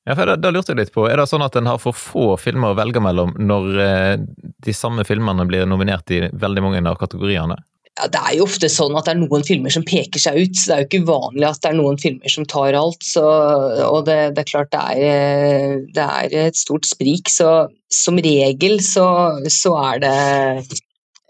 [0.06, 2.36] Ja, for Da lurte jeg litt på, Er det sånn at en har for få
[2.38, 4.18] filmer å velge mellom når eh,
[4.66, 7.58] de samme filmene blir nominert i veldig mange av kategoriene?
[7.96, 10.58] Ja, det er jo ofte sånn at det er noen filmer som peker seg ut.
[10.60, 13.06] så Det er jo ikke uvanlig at det er noen filmer som tar alt.
[13.08, 13.24] Så,
[13.86, 17.32] og det, det, er klart det er, det er, et stort sprik.
[17.32, 17.50] Så
[17.94, 19.08] som regel så,
[19.48, 20.18] så er det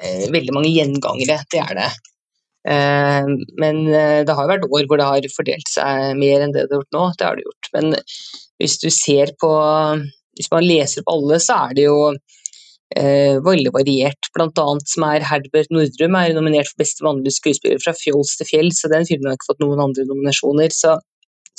[0.02, 1.38] eh, veldig mange gjengangere.
[1.54, 1.92] Det er det.
[2.74, 3.30] Eh,
[3.62, 6.66] men eh, det har jo vært år hvor det har fordelt seg mer enn det
[6.66, 7.06] det har gjort nå.
[7.14, 7.74] Det har det gjort.
[7.78, 7.94] Men
[8.58, 9.52] hvis du ser på
[10.36, 12.00] Hvis man leser på alle, så er det jo
[13.00, 14.30] eh, veldig variert.
[14.36, 18.50] Blant annet som er Herbert Nordrum er nominert for beste mannlige skuespiller fra Fjols til
[18.50, 20.74] fjell, så den filmen har ikke fått noen andre nominasjoner.
[20.76, 20.98] Så,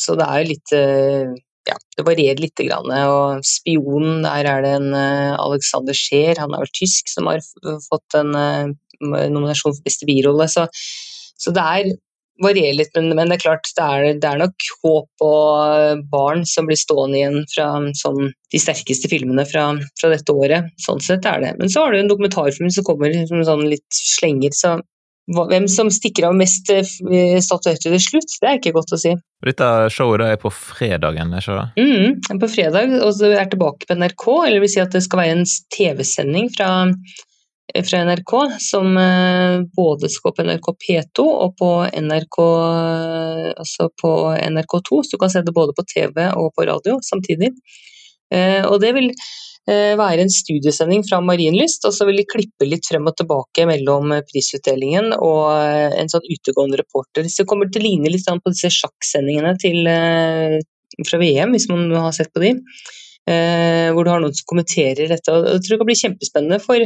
[0.01, 1.35] så det er jo litt eh,
[1.67, 2.55] ja, det varierer litt.
[2.57, 2.91] Grann.
[3.11, 7.43] Og 'Spionen', der er det en uh, Alexander Scheer, han er vel tysk, som har
[7.89, 8.71] fått en uh,
[9.03, 10.47] nominasjon for beste birolle.
[10.49, 10.67] Så,
[11.37, 11.91] så, det er
[12.43, 16.45] varierer litt, men, men, det er klart det er, det er, nok håp og barn
[16.49, 19.71] som blir stående igjen fra sånn, de sterkeste filmene fra,
[20.01, 20.69] fra, dette året.
[20.83, 21.55] Sånn sett er det.
[21.61, 24.55] Men så har du en dokumentarfilm som kommer som sånn litt slenger.
[24.57, 24.77] så
[25.27, 26.87] hvem som stikker av mest eh,
[27.43, 29.15] statuetter til slutt, det er ikke godt å si.
[29.47, 31.83] Dette showet er på fredagen, ikke det?
[31.83, 34.27] Mm, på fredag, og så er tilbake på NRK.
[34.47, 36.71] Eller vil si at det skal være en TV-sending fra
[37.85, 42.39] fra NRK, som eh, både skal på NRK P2 og på NRK,
[43.57, 47.53] altså på NRK2, så du kan se det både på TV og på radio samtidig.
[48.35, 52.69] Eh, og det vil eh, være en studiesending fra Marienlyst, og så vil de klippe
[52.69, 55.51] litt frem og tilbake mellom prisutdelingen og
[56.01, 57.29] en sånn utegående reporter.
[57.29, 59.83] Så det kommer til å ligne litt på disse sjakksendingene til,
[61.05, 62.57] fra VM, hvis man har sett på de.
[63.27, 65.33] Hvor du har noen som kommenterer dette.
[65.35, 66.85] og Jeg tror det kan bli kjempespennende for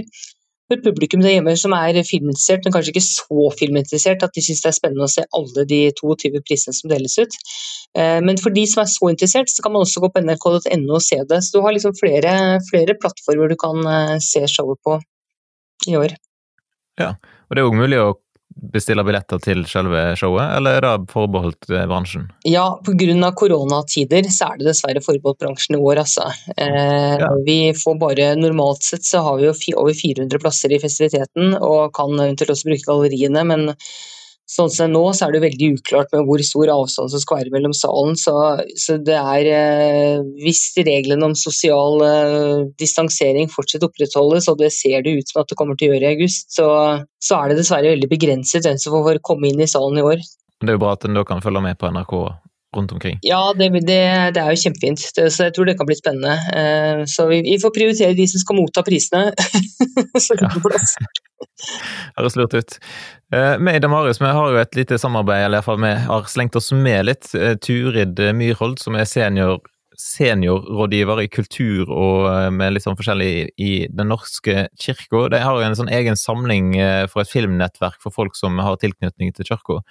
[0.70, 4.62] for publikum der hjemme som er filminteressert, men kanskje ikke så filminteressert at de syns
[4.62, 7.36] det er spennende å se alle de 22 prisene som deles ut.
[7.98, 10.96] Eh, men for de som er så interessert, så kan man også gå på nrk.no
[10.96, 11.42] og se det.
[11.42, 12.34] Så du har liksom flere,
[12.70, 15.00] flere plattformer du kan eh, se showet på
[15.90, 16.14] i år.
[17.00, 17.14] Ja,
[17.48, 18.12] og det er òg mulig å
[18.50, 22.28] bestille billetter til selve showet, eller er det forbeholdt eh, bransjen?
[22.48, 23.30] Ja, pga.
[23.36, 26.28] koronatider så er det dessverre forbeholdt bransjen i år, altså.
[26.56, 27.30] Eh, ja.
[27.46, 31.92] Vi får bare Normalt sett så har vi jo over 400 plasser i festiviteten, og
[31.96, 33.70] kan eventuelt også bruke galleriene, men
[34.50, 37.52] Sånn som nå, så er det veldig uklart med hvor stor avstand som skal være
[37.54, 38.16] mellom salen.
[38.18, 38.34] Så,
[38.82, 45.06] så det er eh, Hvis reglene om sosial eh, distansering fortsatt opprettholdes, og det ser
[45.06, 46.66] det ut som at det kommer til å gjøre i august, så,
[47.22, 50.26] så er det dessverre veldig begrenset hvem som får komme inn i salen i år.
[50.60, 52.16] Det er jo bra at en da kan følge med på NRK
[52.76, 53.18] rundt omkring?
[53.22, 54.02] Ja, det, det,
[54.34, 55.02] det er jo kjempefint.
[55.02, 56.36] Så jeg tror det kan bli spennende.
[56.54, 59.32] Eh, så vi, vi, får prioritere de som skal motta prisene.
[60.24, 60.94] så det blir plass.
[62.18, 62.78] Høres lurt ut.
[63.34, 66.58] Eh, vi i Damaris vi har jo et lite samarbeid, eller iallfall vi har slengt
[66.60, 67.32] oss med litt.
[67.34, 69.60] Eh, Turid Myrhold, som er senior
[70.00, 75.26] seniorrådgiver i kultur og med litt sånn forskjellig i Den norske kirka.
[75.34, 76.70] De har jo en sånn egen samling
[77.12, 79.82] for et filmnettverk for folk som har tilknytning til kirka.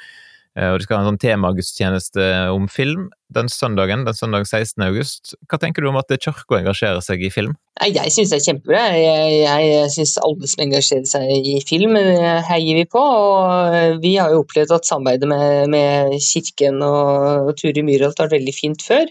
[0.59, 3.09] Eh, og de skal ha en sånn temagudstjeneste om film.
[3.29, 4.81] den søndagen, den søndag 16.
[4.87, 5.35] august.
[5.45, 7.51] Hva tenker du om at Kirka engasjerer seg i film?
[7.77, 8.79] Jeg syns det er kjempebra.
[8.97, 11.93] Jeg, jeg, syns alle som engasjerer seg i film,
[12.49, 13.03] heier vi på.
[13.03, 18.39] Og vi har jo opplevd at samarbeidet med, med Kirken og Turi Myhrholt har vært
[18.39, 19.05] veldig fint før.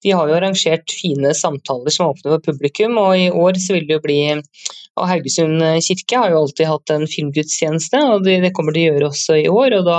[0.00, 3.84] De har jo arrangert fine samtaler som åpner for publikum, og i år så vil
[3.84, 4.20] det jo bli
[4.98, 9.10] og Haugesund kirke har jo alltid hatt en filmgudstjeneste, og det, kommer de å gjøre
[9.12, 9.78] også i år.
[9.78, 9.98] og Da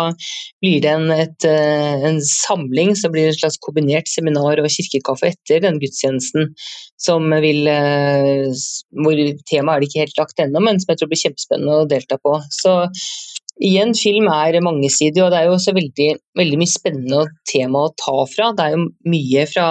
[0.63, 4.71] blir det en, et, eh, en samling, så blir det en slags kombinert seminar og
[4.73, 6.53] kirkekaffe etter den gudstjenesten.
[6.99, 8.49] Som vil, eh,
[8.99, 11.89] hvor Temaet er det ikke helt lagt ennå, men som jeg tror blir kjempespennende å
[11.89, 12.35] delta på.
[12.51, 12.75] Så
[13.59, 16.09] igjen, film er mangesidig, og det er jo også veldig,
[16.39, 18.51] veldig mye spennende tema å ta fra.
[18.55, 18.85] Det er jo
[19.15, 19.67] mye fra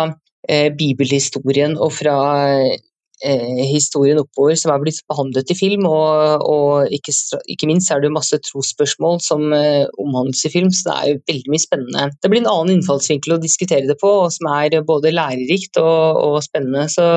[0.48, 2.76] eh, bibelhistorien og fra eh,
[3.18, 7.14] historien oppover som er blitt behandlet i film, og, og ikke,
[7.50, 11.22] ikke, minst er det masse trosspørsmål som eh, omhandles i film, så det er jo
[11.32, 12.04] veldig mye spennende.
[12.22, 16.20] Det blir en annen innfallsvinkel å diskutere det på, og som er både lærerikt og,
[16.28, 16.86] og spennende.
[16.92, 17.08] Så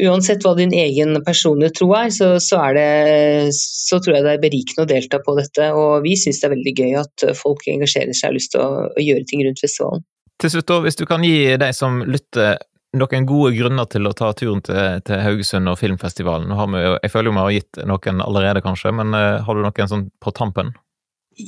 [0.00, 4.34] uansett hva din egen personlige tro er, så, så, er det, så, tror jeg det
[4.34, 5.70] er berikende å delta på dette.
[5.76, 8.64] Og vi syns det er veldig gøy at folk engasjerer seg og har lyst til
[8.64, 10.02] å, å gjøre ting rundt festivalen.
[10.40, 12.56] Til slutt, hvis du kan gi deg som lytter
[12.98, 16.50] noen gode grunner til å ta turen til, til Haugesund og filmfestivalen?
[16.50, 19.92] Vi jeg føler jo vi har gitt noen allerede, kanskje, men uh, har du noen
[19.92, 20.74] sånn på tampen?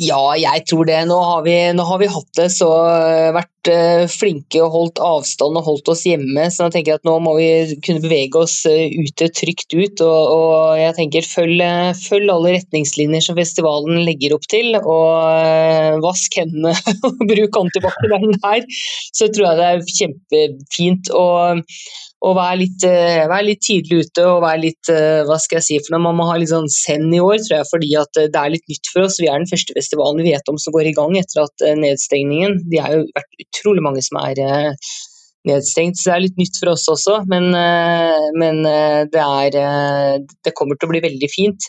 [0.00, 0.98] Ja, jeg tror det.
[1.08, 5.00] Nå har vi, nå har vi hatt det så eh, vært uh, flinke og holdt
[5.04, 6.46] avstand og holdt oss hjemme.
[6.52, 7.48] Så jeg tenker at nå må vi
[7.84, 10.04] kunne bevege oss uh, ute, trygt ut.
[10.04, 11.64] Og, og jeg tenker følg,
[11.98, 14.78] følg, alle retningslinjer som festivalen legger opp til.
[14.80, 16.76] Og vask hendene
[17.08, 18.64] og bruk antibac der den er.
[19.12, 21.12] Så tror jeg det er kjempefint.
[21.16, 21.66] Og
[22.22, 25.66] og være litt, uh, være litt, tidlig ute og være litt uh, hva skal jeg
[25.66, 28.06] si for noe, Man må ha litt sånn send i år, tror jeg, fordi uh,
[28.20, 29.18] det er litt nytt for oss.
[29.22, 32.60] Vi er den første festivalen vi vet om som går i gang etter at nedstengningen
[32.70, 34.38] Det har jo vært utrolig mange som er
[35.48, 37.16] nedstengt, så det er litt nytt for oss også.
[37.30, 37.48] Men,
[38.38, 38.60] men
[39.10, 41.66] det, er, det kommer til å bli veldig fint.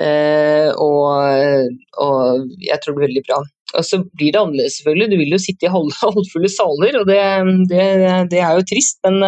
[0.00, 3.42] Og, og jeg tror det blir veldig bra.
[3.76, 5.10] Og så blir det annerledes, selvfølgelig.
[5.12, 7.20] Du vil jo sitte i halvfulle saler, og det,
[7.74, 7.84] det,
[8.32, 8.96] det er jo trist.
[9.04, 9.20] Men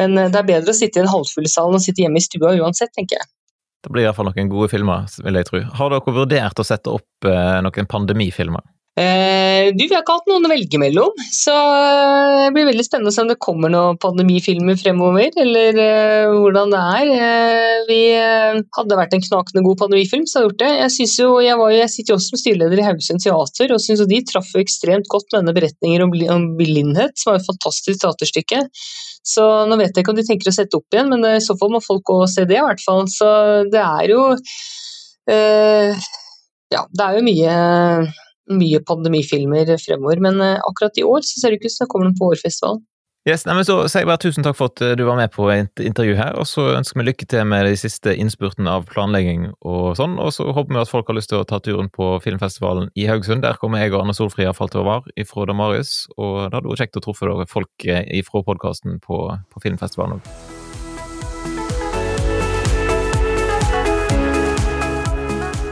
[0.00, 2.22] men eh, det er bedre å sitte i en halvfull sal enn å sitte hjemme
[2.22, 3.30] i stua uansett, tenker jeg.
[3.86, 5.60] Det blir iallfall noen gode filmer, vil jeg tro.
[5.78, 8.64] Har dere vurdert å sette opp eh, noen pandemifilmer?
[8.96, 12.84] Eh, du, Vi har ikke hatt noen å velge mellom, så eh, det blir veldig
[12.86, 17.10] spennende å se om det kommer noen pandemifilmer fremover, eller eh, hvordan det er.
[17.26, 20.72] Eh, vi hadde vært en knakende god pandemifilm, så hadde gjort det.
[20.80, 24.02] Jeg, jo, jeg, var, jeg sitter jo også som styreleder i Haugesund Teater, og syns
[24.08, 28.64] de traff ekstremt godt med denne beretningen om, om blindhet, som var et fantastisk teaterstykke.
[29.26, 31.56] Så nå vet jeg ikke om de tenker å sette opp igjen, men i så
[31.58, 33.08] fall må folk gå se det, i hvert fall.
[33.10, 33.30] Så
[33.72, 34.22] det er jo
[35.32, 36.06] eh,
[36.74, 37.56] Ja, det er jo mye
[38.52, 40.20] mye pandemifilmer fremover.
[40.22, 42.30] Men eh, akkurat i år så ser det ikke ut som det kommer noen på
[42.34, 42.84] Årfestivalen.
[43.26, 45.32] Yes, nei, men så sier jeg bare Tusen takk for at eh, du var med
[45.34, 49.48] på intervju her, og så ønsker vi lykke til med de siste innspurtene av planlegging
[49.66, 50.14] og sånn.
[50.22, 53.08] Og så håper vi at folk har lyst til å ta turen på filmfestivalen i
[53.10, 53.42] Haugesund.
[53.42, 56.70] Der kommer jeg og Anne Solfrid iallfall til å være ifra Damaris, og det hadde
[56.70, 60.30] vært kjekt å treffe folk eh, ifra podkasten på, på filmfestivalen òg.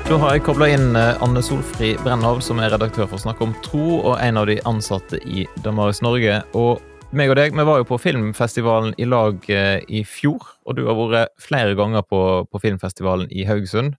[0.09, 3.55] Da har jeg kobla inn eh, Anne Solfri Brennhov, som er redaktør for Snakk om
[3.63, 6.43] tro, og en av de ansatte i Damaris Norge.
[6.59, 6.83] Og
[7.19, 10.85] meg og deg, vi var jo på filmfestivalen i lag eh, i fjor, og du
[10.89, 13.99] har vært flere ganger på, på filmfestivalen i Haugesund.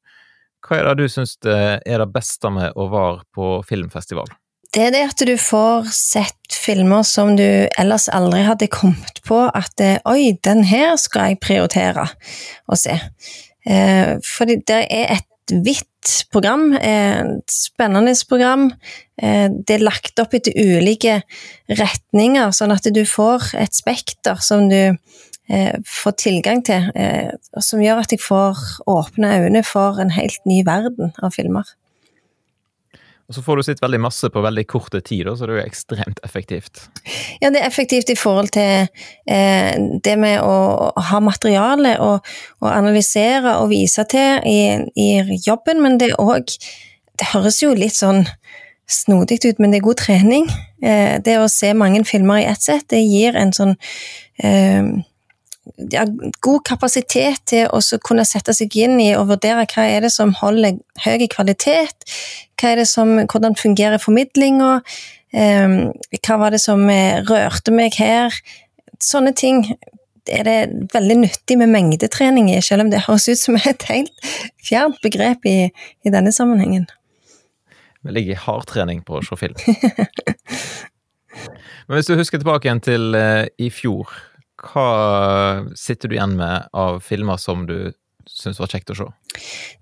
[0.66, 4.32] Hva er det du syns er det beste med å være på filmfestival?
[4.76, 7.46] Det er det at du får sett filmer som du
[7.80, 12.10] ellers aldri hadde kommet på at eh, oi, den her skal jeg prioritere
[12.68, 12.98] å se.
[13.66, 18.72] Eh, fordi det er et vidt program, et spennende program.
[19.18, 21.22] Eh, det er lagt opp etter ulike
[21.72, 24.82] retninger, sånn at du får et spekter som du
[25.50, 30.42] eh, får tilgang til, eh, som gjør at jeg får åpne øynene for en helt
[30.50, 31.66] ny verden av filmer.
[33.26, 35.66] Og så får du sett veldig masse på veldig korte tid, så det er jo
[35.66, 36.84] ekstremt effektivt.
[37.42, 38.86] Ja, det er effektivt i forhold til
[39.26, 39.72] eh,
[40.06, 42.28] det med å ha materiale og,
[42.70, 44.60] analysere og vise til i,
[44.94, 46.54] i jobben, men det òg
[47.16, 48.26] Det høres jo litt sånn
[48.92, 50.50] snodig ut, men det er god trening.
[50.84, 53.72] Eh, det å se mange filmer i ett sett, det gir en sånn
[54.44, 54.84] eh,
[55.92, 56.06] ja,
[56.46, 60.34] god kapasitet til å kunne sette seg inn i og vurdere hva er det som
[60.38, 62.06] holder høy kvalitet,
[62.60, 64.78] hva er det som, hvordan fungerer formidlinga,
[65.36, 65.76] um,
[66.22, 68.36] hva var det som eh, rørte meg her.
[69.04, 69.66] Sånne ting
[70.26, 70.60] er det
[70.94, 74.14] veldig nyttig med mengdetrening i, selv om det høres ut som et helt
[74.66, 75.58] fjernt begrep i,
[76.06, 76.88] i denne sammenhengen.
[78.06, 79.58] Vi ligger hardtrening på å se film.
[81.86, 84.14] Men hvis du husker tilbake igjen til uh, i fjor,
[84.72, 87.94] hva sitter du igjen med av filmer som du
[88.30, 89.08] syns var kjekt å se?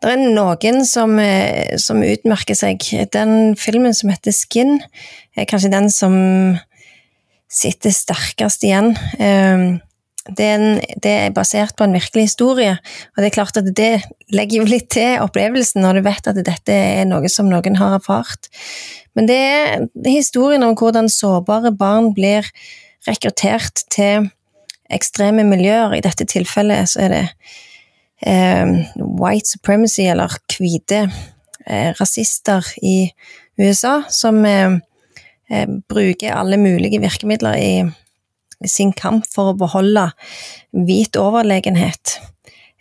[0.02, 2.84] Det er noen som, eh, som, utmerker seg.
[3.14, 4.82] Den filmen som heter Skin,
[5.38, 6.16] er kanskje den som
[7.54, 8.94] sitter sterkest igjen.
[9.20, 9.82] Um,
[10.24, 12.78] det er, en, det er, basert på en virkelig historie,
[13.12, 16.40] og det er klart at det legger jo litt til opplevelsen når du vet at
[16.40, 18.48] dette er noe som noen har erfart.
[19.20, 22.48] Men det er historien om hvordan sårbare barn blir
[23.08, 24.32] rekruttert til
[24.96, 25.96] ekstreme miljøer.
[25.98, 27.24] I dette tilfellet så er det
[28.26, 31.06] eh, white supremacy, eller hvite
[31.68, 33.12] eh, rasister i
[33.60, 34.80] USA, som eh,
[35.52, 37.74] eh bruker alle mulige virkemidler i
[38.70, 40.08] sin kamp for å beholde
[40.72, 42.20] hvit overlegenhet.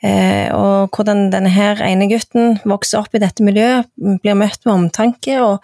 [0.02, 4.74] Eh, og hvordan denne her ene gutten vokser opp i dette miljøet, blir møtt med
[4.74, 5.62] omtanke, og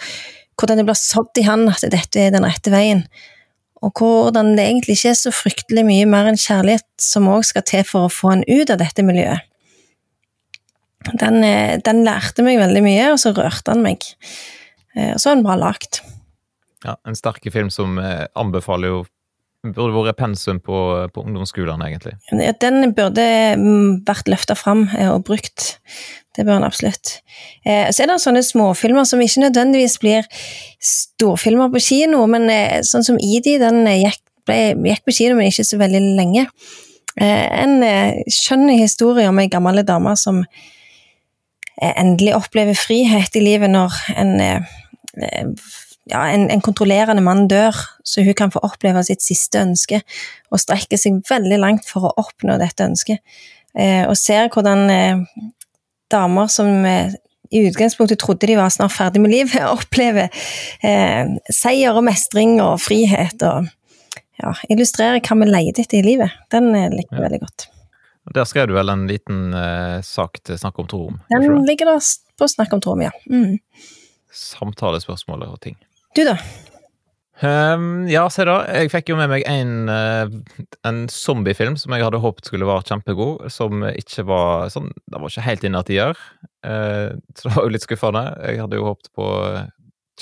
[0.58, 3.04] hvordan det blir sådd i han at dette er den rette veien.
[3.84, 7.64] Og hvordan det egentlig ikke er så fryktelig mye mer enn kjærlighet som òg skal
[7.68, 9.44] til for å få han ut av dette miljøet.
[11.14, 14.02] Den, eh, den lærte meg veldig mye, og så rørte han meg.
[14.96, 16.02] Eh, og så er den bra lagt.
[16.84, 18.98] Ja, en sterk film som eh, anbefaler jo
[19.66, 20.76] burde vært pensum på,
[21.10, 22.14] på ungdomsskolene, egentlig.
[22.62, 23.26] Den burde
[23.58, 25.74] mm, vært løfta fram eh, og brukt.
[26.36, 27.16] Det bør den absolutt.
[27.66, 30.28] Eh, så er det sånne småfilmer som ikke nødvendigvis blir
[30.78, 34.60] storfilmer på kino, men eh, sånn som Idi, den gikk, ble,
[34.92, 36.48] gikk på kino, men ikke så veldig lenge.
[37.18, 37.80] En
[38.30, 40.36] skjønn historie om ei gammel dame som
[41.82, 44.36] endelig opplever frihet i livet når en
[46.08, 50.02] ja, en, en, kontrollerende mann dør, så hun kan få oppleve sitt siste ønske,
[50.50, 53.22] og strekke seg veldig langt for å oppnå dette ønsket.
[53.78, 55.24] Eh, og ser hvordan eh,
[56.10, 57.14] damer som eh,
[57.50, 60.28] i utgangspunktet trodde de var snart ferdig med livet, opplever
[60.84, 63.68] eh, seier og mestring og frihet, og
[64.38, 66.38] ja, illustrerer hva vi leter etter i livet.
[66.52, 67.26] Den eh, liker vi ja.
[67.28, 67.68] veldig godt.
[68.36, 71.20] Der skrev du vel en liten eh, sak til Snakk om Torom?
[71.32, 73.12] Den ligger der på Snakk om Torom, ja.
[73.30, 73.56] Mm.
[74.28, 75.78] Samtalespørsmål og ting.
[76.16, 76.38] Du, da?
[77.38, 78.56] Um, ja, se da.
[78.80, 82.86] Jeg fikk jo med meg en, uh, en zombiefilm som jeg hadde håpet skulle være
[82.88, 86.22] kjempegod, som ikke var sånn Det var ikke helt inne de gjør,
[86.66, 88.24] uh, så det var jo litt skuffende.
[88.42, 89.28] Jeg hadde jo håpet på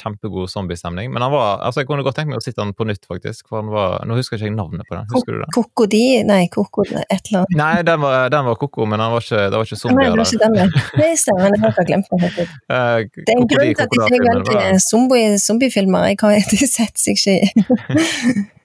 [0.01, 1.11] kjempegod zombiestemning.
[1.15, 3.47] Men han var, altså jeg kunne godt tenkt meg å sitte den på nytt, faktisk.
[3.49, 5.09] For han var, Nå husker jeg ikke navnet på den.
[5.15, 5.51] Husker du det?
[5.57, 6.03] Kokodi?
[6.29, 7.57] Nei, Koko et eller annet.
[7.61, 10.17] Nei, den var, den var koko, men var ikke, det var ikke zombier der.
[10.17, 11.13] Nei, det var ikke den, nei.
[11.23, 12.59] stemmer, jeg har glemt den helt ut.
[12.67, 12.77] Uh,
[13.17, 16.11] det er en grunn til at jeg ikke valgt zombie, zombiefilmer.
[16.13, 17.37] Jeg har ikke sett seg ikke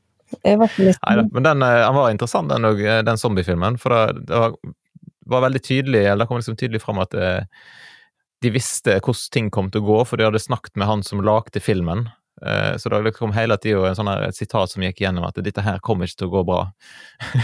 [0.48, 3.78] i Nei men den, den, var interessant, den, eh, den zombiefilmen.
[3.82, 4.56] For det, det var,
[5.34, 7.32] var, veldig tydelig, eller det kom liksom tydelig fram at det,
[8.42, 11.22] de visste hvordan ting kom til å gå, for de hadde snakket med han som
[11.26, 12.08] lagde filmen.
[12.46, 15.62] Eh, så det kom hele tida en sånn et sitat som gikk gjennom at 'dette
[15.62, 16.68] her kommer ikke til å gå bra'.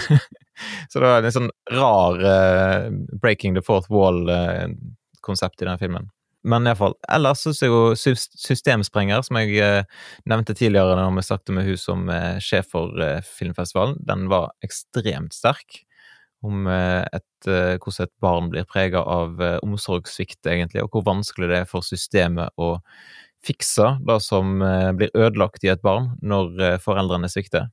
[0.89, 2.89] så det var en sånn rar uh,
[3.22, 6.10] breaking the fourth wall-konsept uh, i den filmen.
[6.48, 6.95] Men iallfall.
[7.12, 9.84] Ellers syns jeg jo Systemsprenger, som jeg uh,
[10.26, 12.08] nevnte tidligere når vi snakket med hun som
[12.41, 15.84] sjef for filmfestivalen, den var ekstremt sterk
[16.46, 21.06] om eh, et, eh, hvordan et barn blir prega av eh, omsorgssvikt, egentlig, og hvor
[21.08, 22.76] vanskelig det er for systemet å
[23.46, 24.58] fikse det som
[24.98, 27.70] blir ødelagt i et barn når foreldrene svikter.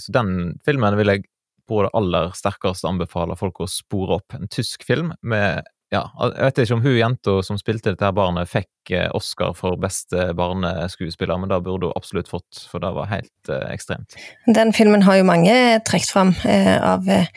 [0.00, 1.24] Så den filmen vil jeg
[1.68, 4.36] på det aller sterkeste anbefale folk å spore opp.
[4.38, 8.14] En tysk film med ja, jeg vet ikke om hun jenta som spilte dette her
[8.16, 12.90] barnet, fikk eh, Oscar for beste barneskuespiller, men det burde hun absolutt fått, for det
[12.96, 14.16] var helt eh, ekstremt.
[14.48, 15.54] Den filmen har jo mange
[15.86, 16.34] trukket fram.
[16.48, 17.28] Eh, av eh,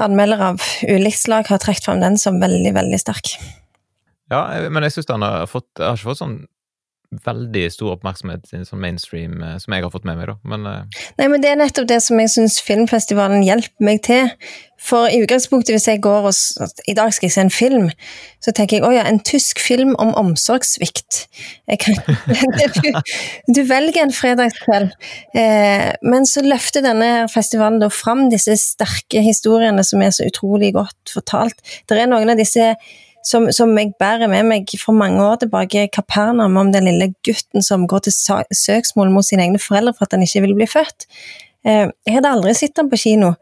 [0.00, 3.34] Anmeldere av ulikt slag har trukket fram den som veldig, veldig sterk.
[4.30, 6.36] Ja, men jeg syns den har fått Jeg har ikke fått sånn
[7.10, 10.36] veldig stor oppmerksomhet i sånn mainstream, eh, som jeg har fått med meg, da.
[10.46, 11.06] Men, uh...
[11.18, 14.30] Nei, men det er nettopp det som jeg syns filmfestivalen hjelper meg til.
[14.80, 17.90] For i utgangspunktet, hvis jeg går og i dag skal jeg se en film,
[18.40, 21.26] så tenker jeg å ja, en tysk film om omsorgssvikt.
[21.68, 22.88] Du,
[23.58, 24.94] du, velger en fredagskveld,
[25.36, 30.72] eh, men så løfter denne festivalen da fram disse sterke historiene som er så utrolig
[30.78, 31.60] godt fortalt.
[31.84, 32.72] Det er noen av disse
[33.26, 37.64] som, som, jeg bærer med meg fra mange år tilbake, Kapernaum, om den lille gutten
[37.64, 41.08] som går til søksmål mot sine egne foreldre for at han ikke vil bli født.
[41.66, 43.34] Eh, jeg hadde aldri sett han på kino,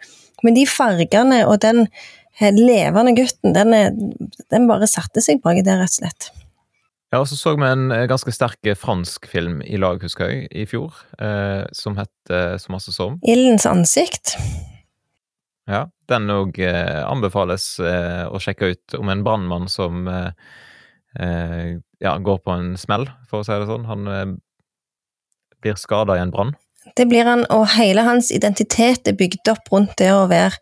[0.42, 4.18] men de fargene og den eh, levende gutten, den,
[4.50, 6.30] den bare satte seg baki der, rett og slett.
[7.08, 10.50] Ja, og så så vi en eh, ganske sterk fransk film i lag, husker jeg,
[10.52, 14.34] i fjor, eh, som het så masse som Ildens ansikt.
[15.68, 22.14] Ja, den òg eh, anbefales eh, å sjekke ut om en brannmann som eh, ja,
[22.16, 23.84] går på en smell, for å si det sånn.
[23.88, 24.38] Han
[25.58, 26.54] blir skada i en brann.
[26.96, 30.56] Det blir han, og hele hans identitet er bygd opp rundt det å være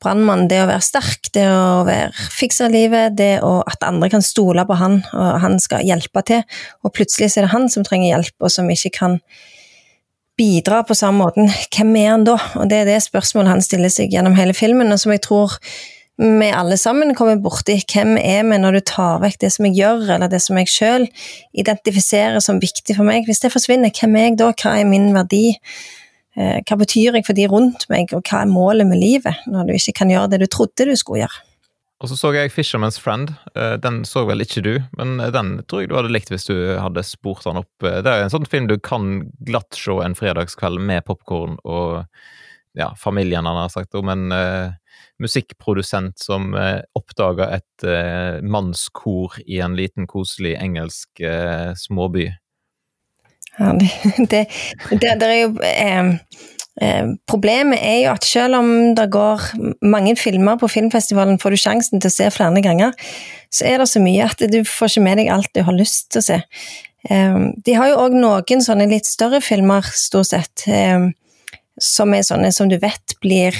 [0.00, 4.24] brannmann, det å være sterk, det å være fikse livet, det å, at andre kan
[4.24, 6.44] stole på han, og han skal hjelpe til.
[6.86, 9.18] Og plutselig er det han som trenger hjelp, og som ikke kan
[10.38, 11.50] bidra på samme måten.
[11.74, 12.38] Hvem er han da?
[12.60, 15.58] Og det er det spørsmålet han stiller seg gjennom hele filmen, og som jeg tror
[16.18, 17.76] vi alle sammen kommer borti.
[17.92, 20.70] Hvem er vi når du tar vekk det som jeg gjør, eller det som jeg
[20.72, 21.06] sjøl
[21.62, 23.28] identifiserer som viktig for meg?
[23.28, 24.50] Hvis det forsvinner, hvem er jeg da?
[24.50, 25.44] Hva er min verdi?
[26.38, 29.70] Eh, hva betyr jeg for de rundt meg, og hva er målet med livet, når
[29.70, 31.47] du ikke kan gjøre det du trodde du skulle gjøre?
[31.98, 33.32] Og så så jeg Fisherman's Friend.
[33.58, 36.54] Eh, den så vel ikke du, men den tror jeg du hadde likt hvis du
[36.78, 37.72] hadde spurt den opp.
[37.82, 42.04] Eh, det er en sånn film du kan glatt se en fredagskveld med popkorn og
[42.78, 44.70] ja, familien, han har sagt, om en uh,
[45.18, 51.24] musikkprodusent som uh, oppdaga et uh, mannskor i en liten, koselig engelsk
[51.80, 52.28] småby.
[53.58, 53.90] Ja, det,
[54.30, 54.44] det,
[54.92, 55.50] det, det er jo
[57.26, 59.48] Problemet er jo at selv om det går
[59.82, 62.92] mange filmer på filmfestivalen, får du sjansen til å se flere ganger,
[63.50, 66.12] så er det så mye at du får ikke med deg alt du har lyst
[66.14, 66.38] til å se.
[67.08, 70.68] De har jo òg noen sånne litt større filmer, stort sett
[71.78, 73.56] som er sånne som du vet blir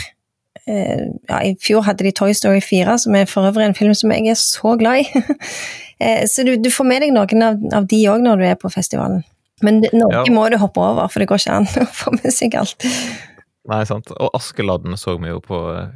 [0.66, 3.94] eh, ja, I fjor hadde de Toy Story 4, som er for øvrig en film
[3.96, 5.22] som jeg er så glad i.
[6.02, 8.58] eh, så du, du, får med deg noen av, av de òg når du er
[8.60, 9.22] på festivalen.
[9.64, 10.24] Men noe ja.
[10.32, 12.88] må du hoppe over, for det går ikke an å få med seg alt.
[13.68, 14.12] Nei, sant.
[14.16, 15.88] Og Askeladden så vi jo på eh,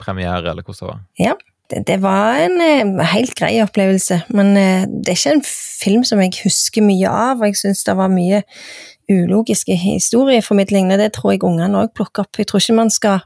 [0.00, 1.00] premiere, eller hvordan det var.
[1.20, 1.34] Ja,
[1.70, 6.06] det, det var en eh, helt grei opplevelse, men eh, det er ikke en film
[6.06, 8.42] som jeg husker mye av, og jeg syns det var mye
[9.10, 11.00] ulogiske historieformidlinger.
[11.00, 12.38] Det tror jeg ungene òg plukker opp.
[12.38, 13.18] Jeg tror ikke man skal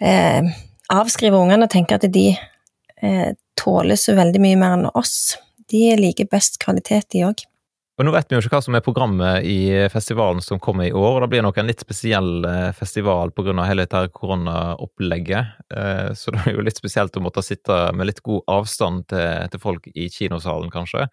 [0.00, 0.46] eh,
[0.92, 3.28] avskrive ungene og tenke at de eh,
[3.58, 5.36] tåler så veldig mye mer enn oss.
[5.70, 7.46] De liker best kvalitet, de òg.
[7.96, 10.92] Og Nå vet vi jo ikke hva som er programmet i festivalen som kommer i
[10.92, 11.14] år.
[11.16, 13.54] og Det blir nok en litt spesiell eh, festival pga.
[13.64, 15.54] hele dette koronaopplegget.
[15.72, 19.48] Eh, så det er jo litt spesielt å måtte sitte med litt god avstand til,
[19.48, 21.08] til folk i kinosalen, kanskje.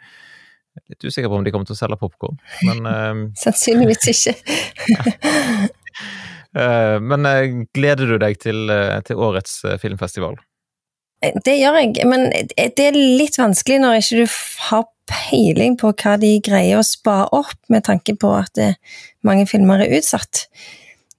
[0.92, 4.34] Litt usikker på om de kommer til å selge popkorn, men uh, Sannsynligvis ikke.
[7.14, 7.28] men
[7.78, 8.74] gleder du deg til,
[9.06, 10.40] til årets filmfestival?
[11.46, 14.38] Det gjør jeg, men det er litt vanskelig når ikke du
[14.70, 18.60] har peiling på hva de greier å spare opp, med tanke på at
[19.28, 20.48] mange filmer er utsatt.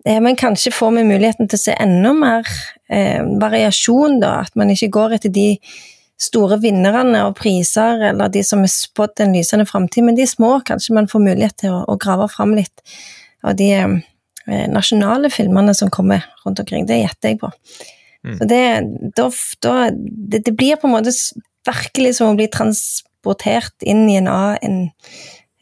[0.04, 2.48] Men kanskje får vi muligheten til å se enda mer
[3.40, 4.42] variasjon, da.
[4.44, 5.46] At man ikke går etter de
[6.20, 10.58] store vinnerne og priser, eller de som er spådd en lysende framtid, men de små
[10.66, 12.84] kanskje man får mulighet til å, å grave fram litt
[13.44, 16.86] av de eh, nasjonale filmene som kommer rundt omkring.
[16.88, 17.50] Det gjetter jeg på.
[18.24, 18.38] Mm.
[18.38, 18.64] Så det,
[19.16, 19.28] da,
[19.60, 21.12] da, det, det, blir på en måte
[21.68, 24.78] virkelig som å bli transportert inn i en annen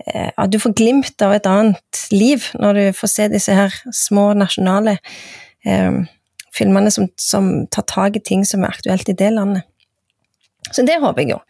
[0.06, 3.74] eh, At du får glimt av et annet liv når du får se disse her
[3.90, 4.98] små nasjonale
[5.66, 6.02] eh,
[6.54, 9.66] filmene som, som tar tak i ting som er aktuelt i det landet.
[10.70, 11.42] Så det håper jeg jo.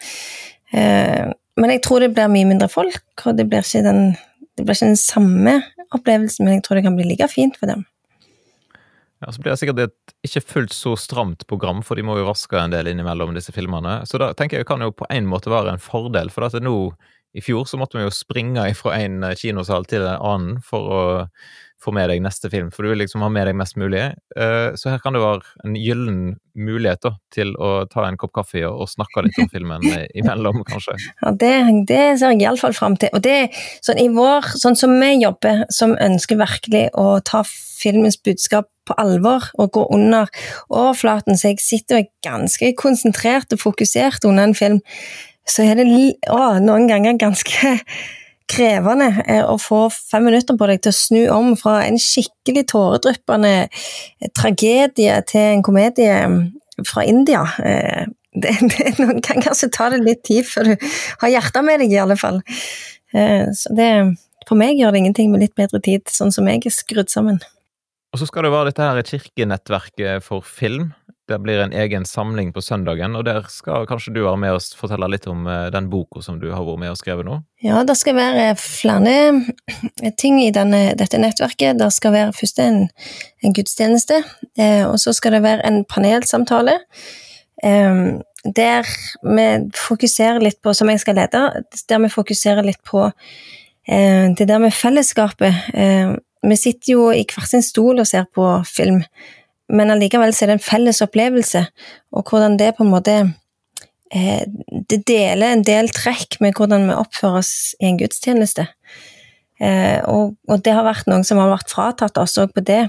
[0.73, 1.29] Eh,
[1.61, 4.15] men jeg tror det blir mye mindre folk, og det blir den,
[4.57, 5.59] det blir ikke den samme
[5.93, 7.85] opplevelsen, men jeg tror det kan bli like fint for dem.
[9.23, 12.29] Ja, Så blir det sikkert et ikke fullt så stramt program, for de må jo
[12.29, 14.01] vaske en del innimellom disse filmene.
[14.07, 16.77] Så da tenker jeg kan jo på en måte være en fordel, for at nå
[17.33, 21.03] i fjor så måtte vi jo springe fra en kinosal til en annen for å
[21.83, 24.05] få med deg neste film, for du vil liksom ha med deg mest mulig.
[24.37, 26.21] Eh, så her kan det være en gyllen
[26.59, 29.87] mulighet da, til å ta en kopp kaffe og, snakke litt om filmen
[30.21, 30.99] imellom, kanskje.
[31.23, 31.55] Ja, det,
[31.89, 33.13] det ser jeg iallfall fram til.
[33.17, 33.53] Og det
[33.85, 38.97] sånn i vår, sånn som vi jobber, som ønsker virkelig å ta filmens budskap på
[38.99, 40.31] alvor og gå under
[40.69, 44.81] overflaten, så jeg sitter og er ganske konsentrert og fokusert under en film,
[45.49, 45.87] så er det
[46.31, 47.77] å, noen ganger ganske
[48.53, 52.67] krevende eh, å få fem minutter på deg til å snu om fra en skikkelig
[52.73, 56.41] tåredryppende eh, tragedie til en komedie mm,
[56.89, 57.45] fra India.
[57.63, 60.91] Eh, det, det, noen kan kanskje ta det litt tid før du
[61.25, 62.41] har hjertet med deg, i alle fall.
[63.13, 63.91] Så det,
[64.49, 67.43] for meg gjør det ingenting med litt bedre tid, sånn som jeg er skrudd sammen.
[68.13, 70.95] Og så skal det være dette her kirkenettverket for film.
[71.29, 74.65] Det blir en egen samling på søndagen, og der skal kanskje du være med og
[74.75, 77.37] fortelle litt om eh, den boka som du har vært med og skrevet nå?
[77.63, 79.15] Ja, det skal være flere
[80.19, 81.79] ting i denne, dette nettverket.
[81.79, 82.89] Det skal være først en,
[83.45, 84.19] en gudstjeneste,
[84.59, 86.81] eh, og så skal det være en panelsamtale.
[87.63, 88.03] Eh,
[88.43, 88.89] der
[89.23, 89.47] vi
[89.79, 91.45] fokuserer litt på, som jeg skal lede,
[91.87, 93.07] der vi fokuserer litt på
[93.87, 95.71] det der med fellesskapet.
[96.43, 99.01] Vi sitter jo i hver sin stol og ser på film
[99.73, 101.65] men allikevel er det en felles opplevelse,
[102.13, 103.15] og hvordan det på en måte
[104.13, 104.45] eh,
[104.91, 108.67] Det deler en del trekk med hvordan vi oppfører oss i en gudstjeneste.
[109.63, 112.83] Eh, og, og, det har vært noen som har vært fratatt oss òg på det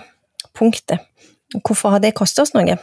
[0.58, 1.06] punktet.
[1.62, 2.76] Hvorfor har det kostet oss noe?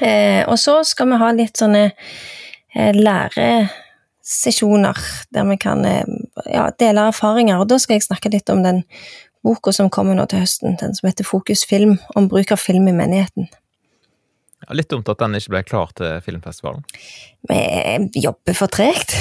[0.00, 4.96] Eh, og så skal vi ha litt sånne eh, læresesjoner
[5.34, 6.06] der vi kan eh,
[6.48, 7.60] ja, dele erfaringer.
[7.60, 8.78] Og da skal jeg snakke litt om den
[9.44, 12.88] boka som kommer nå til høsten, den som heter Fokus film, om bruk av film
[12.90, 13.50] i menigheten.
[14.62, 16.84] Ja, litt dumt at den ikke ble klar til filmfestivalen.
[17.50, 19.16] Vi jobber for tregt.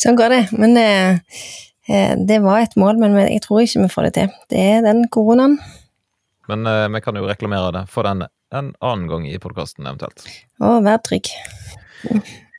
[0.00, 0.42] sånn går det.
[0.54, 1.40] Men eh,
[1.90, 4.36] eh, det var et mål, men jeg tror ikke vi får det til.
[4.54, 5.58] Det er den koronaen.
[6.50, 10.24] Men eh, vi kan jo reklamere det for den en annen gang i podkasten, eventuelt.
[10.62, 11.30] Å, vær trygg.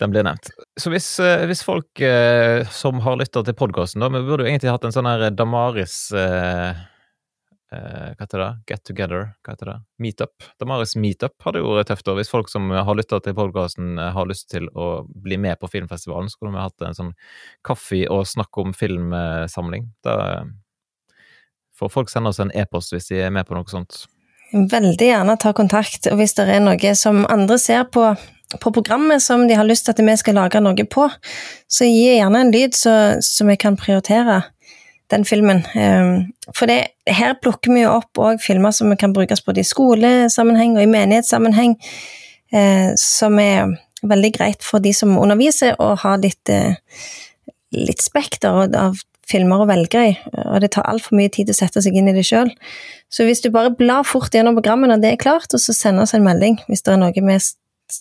[0.02, 0.50] Den blir nevnt.
[0.82, 4.72] Så hvis, eh, hvis folk eh, som har lytta til podkasten, Vi burde jo egentlig
[4.74, 6.80] hatt en sånn her Damaris eh,
[7.72, 10.48] eh, hva heter det, Get Together, hva heter det, Meetup.
[10.60, 12.06] Damaris Meetup hadde jo vært tøft.
[12.06, 15.60] da, Hvis folk som har lytta til podkasten eh, har lyst til å bli med
[15.62, 17.14] på filmfestivalen, så kunne vi hatt en sånn
[17.68, 19.92] kaffe og snakk om filmsamling.
[20.04, 20.52] Da eh,
[21.78, 24.08] får folk sende oss en e-post hvis de er med på noe sånt.
[24.52, 28.10] Veldig gjerne ta kontakt, og hvis det er noe som andre ser på,
[28.60, 31.08] på programmet som de har lyst til at vi skal lage noe på,
[31.72, 34.42] så gi gjerne en lyd så, så vi kan prioritere
[35.12, 35.66] den filmen.
[35.76, 39.68] Ehm, for det, her plukker vi jo opp òg filmer som kan brukes både i
[39.68, 41.76] skolesammenheng og i menighetssammenheng,
[42.56, 46.76] eh, som er veldig greit for de som underviser, å ha litt, eh,
[47.76, 49.00] litt spekter av
[49.32, 52.16] filmer å velge i, og det tar altfor mye tid å sette seg inn i
[52.16, 52.50] det sjøl.
[53.12, 56.04] Så hvis du bare blar fort gjennom programmet når det er klart, og så sender
[56.04, 57.38] oss en melding hvis det er noe vi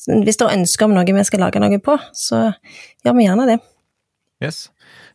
[0.09, 2.49] hvis det er ønske om noe vi skal lage noe på, så
[3.05, 3.61] gjør vi gjerne det.
[4.41, 4.71] Yes.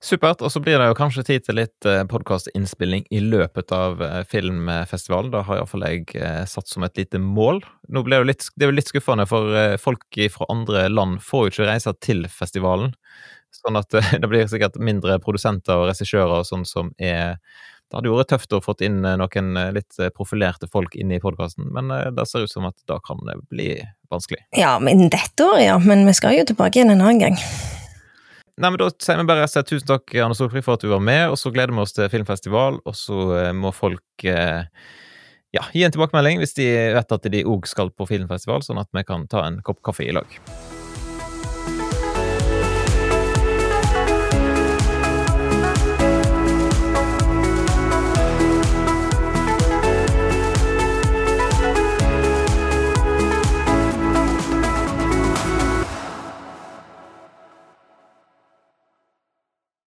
[0.06, 0.42] Supert.
[0.46, 4.20] Og så blir det jo kanskje tid til litt eh, podkastinnspilling i løpet av eh,
[4.30, 5.32] filmfestivalen.
[5.34, 7.64] Da har iallfall jeg eh, satt som et lite mål.
[7.90, 9.50] Nå ble det, litt, det er jo litt skuffende, for
[9.82, 12.94] folk fra andre land får jo ikke reise til festivalen.
[13.56, 17.40] Sånn at det blir sikkert mindre produsenter og regissører og sånn som er
[17.86, 21.68] det hadde jo vært tøft å fått inn noen litt profilerte folk inn i podkasten,
[21.70, 23.68] men det ser ut som at da kan det bli
[24.12, 24.44] vanskelig.
[24.58, 25.78] Ja, men dette året, ja.
[25.82, 27.40] Men vi skal jo tilbake igjen en annen gang.
[28.56, 31.28] Nei, men Da sier vi bare tusen takk Anne Solfrid, for at du var med,
[31.34, 32.80] og så gleder vi oss til filmfestival.
[32.86, 34.64] Og så eh, må folk eh,
[35.56, 38.92] ja, gi en tilbakemelding hvis de vet at de òg skal på filmfestival, sånn at
[38.96, 40.40] vi kan ta en kopp kaffe i lag.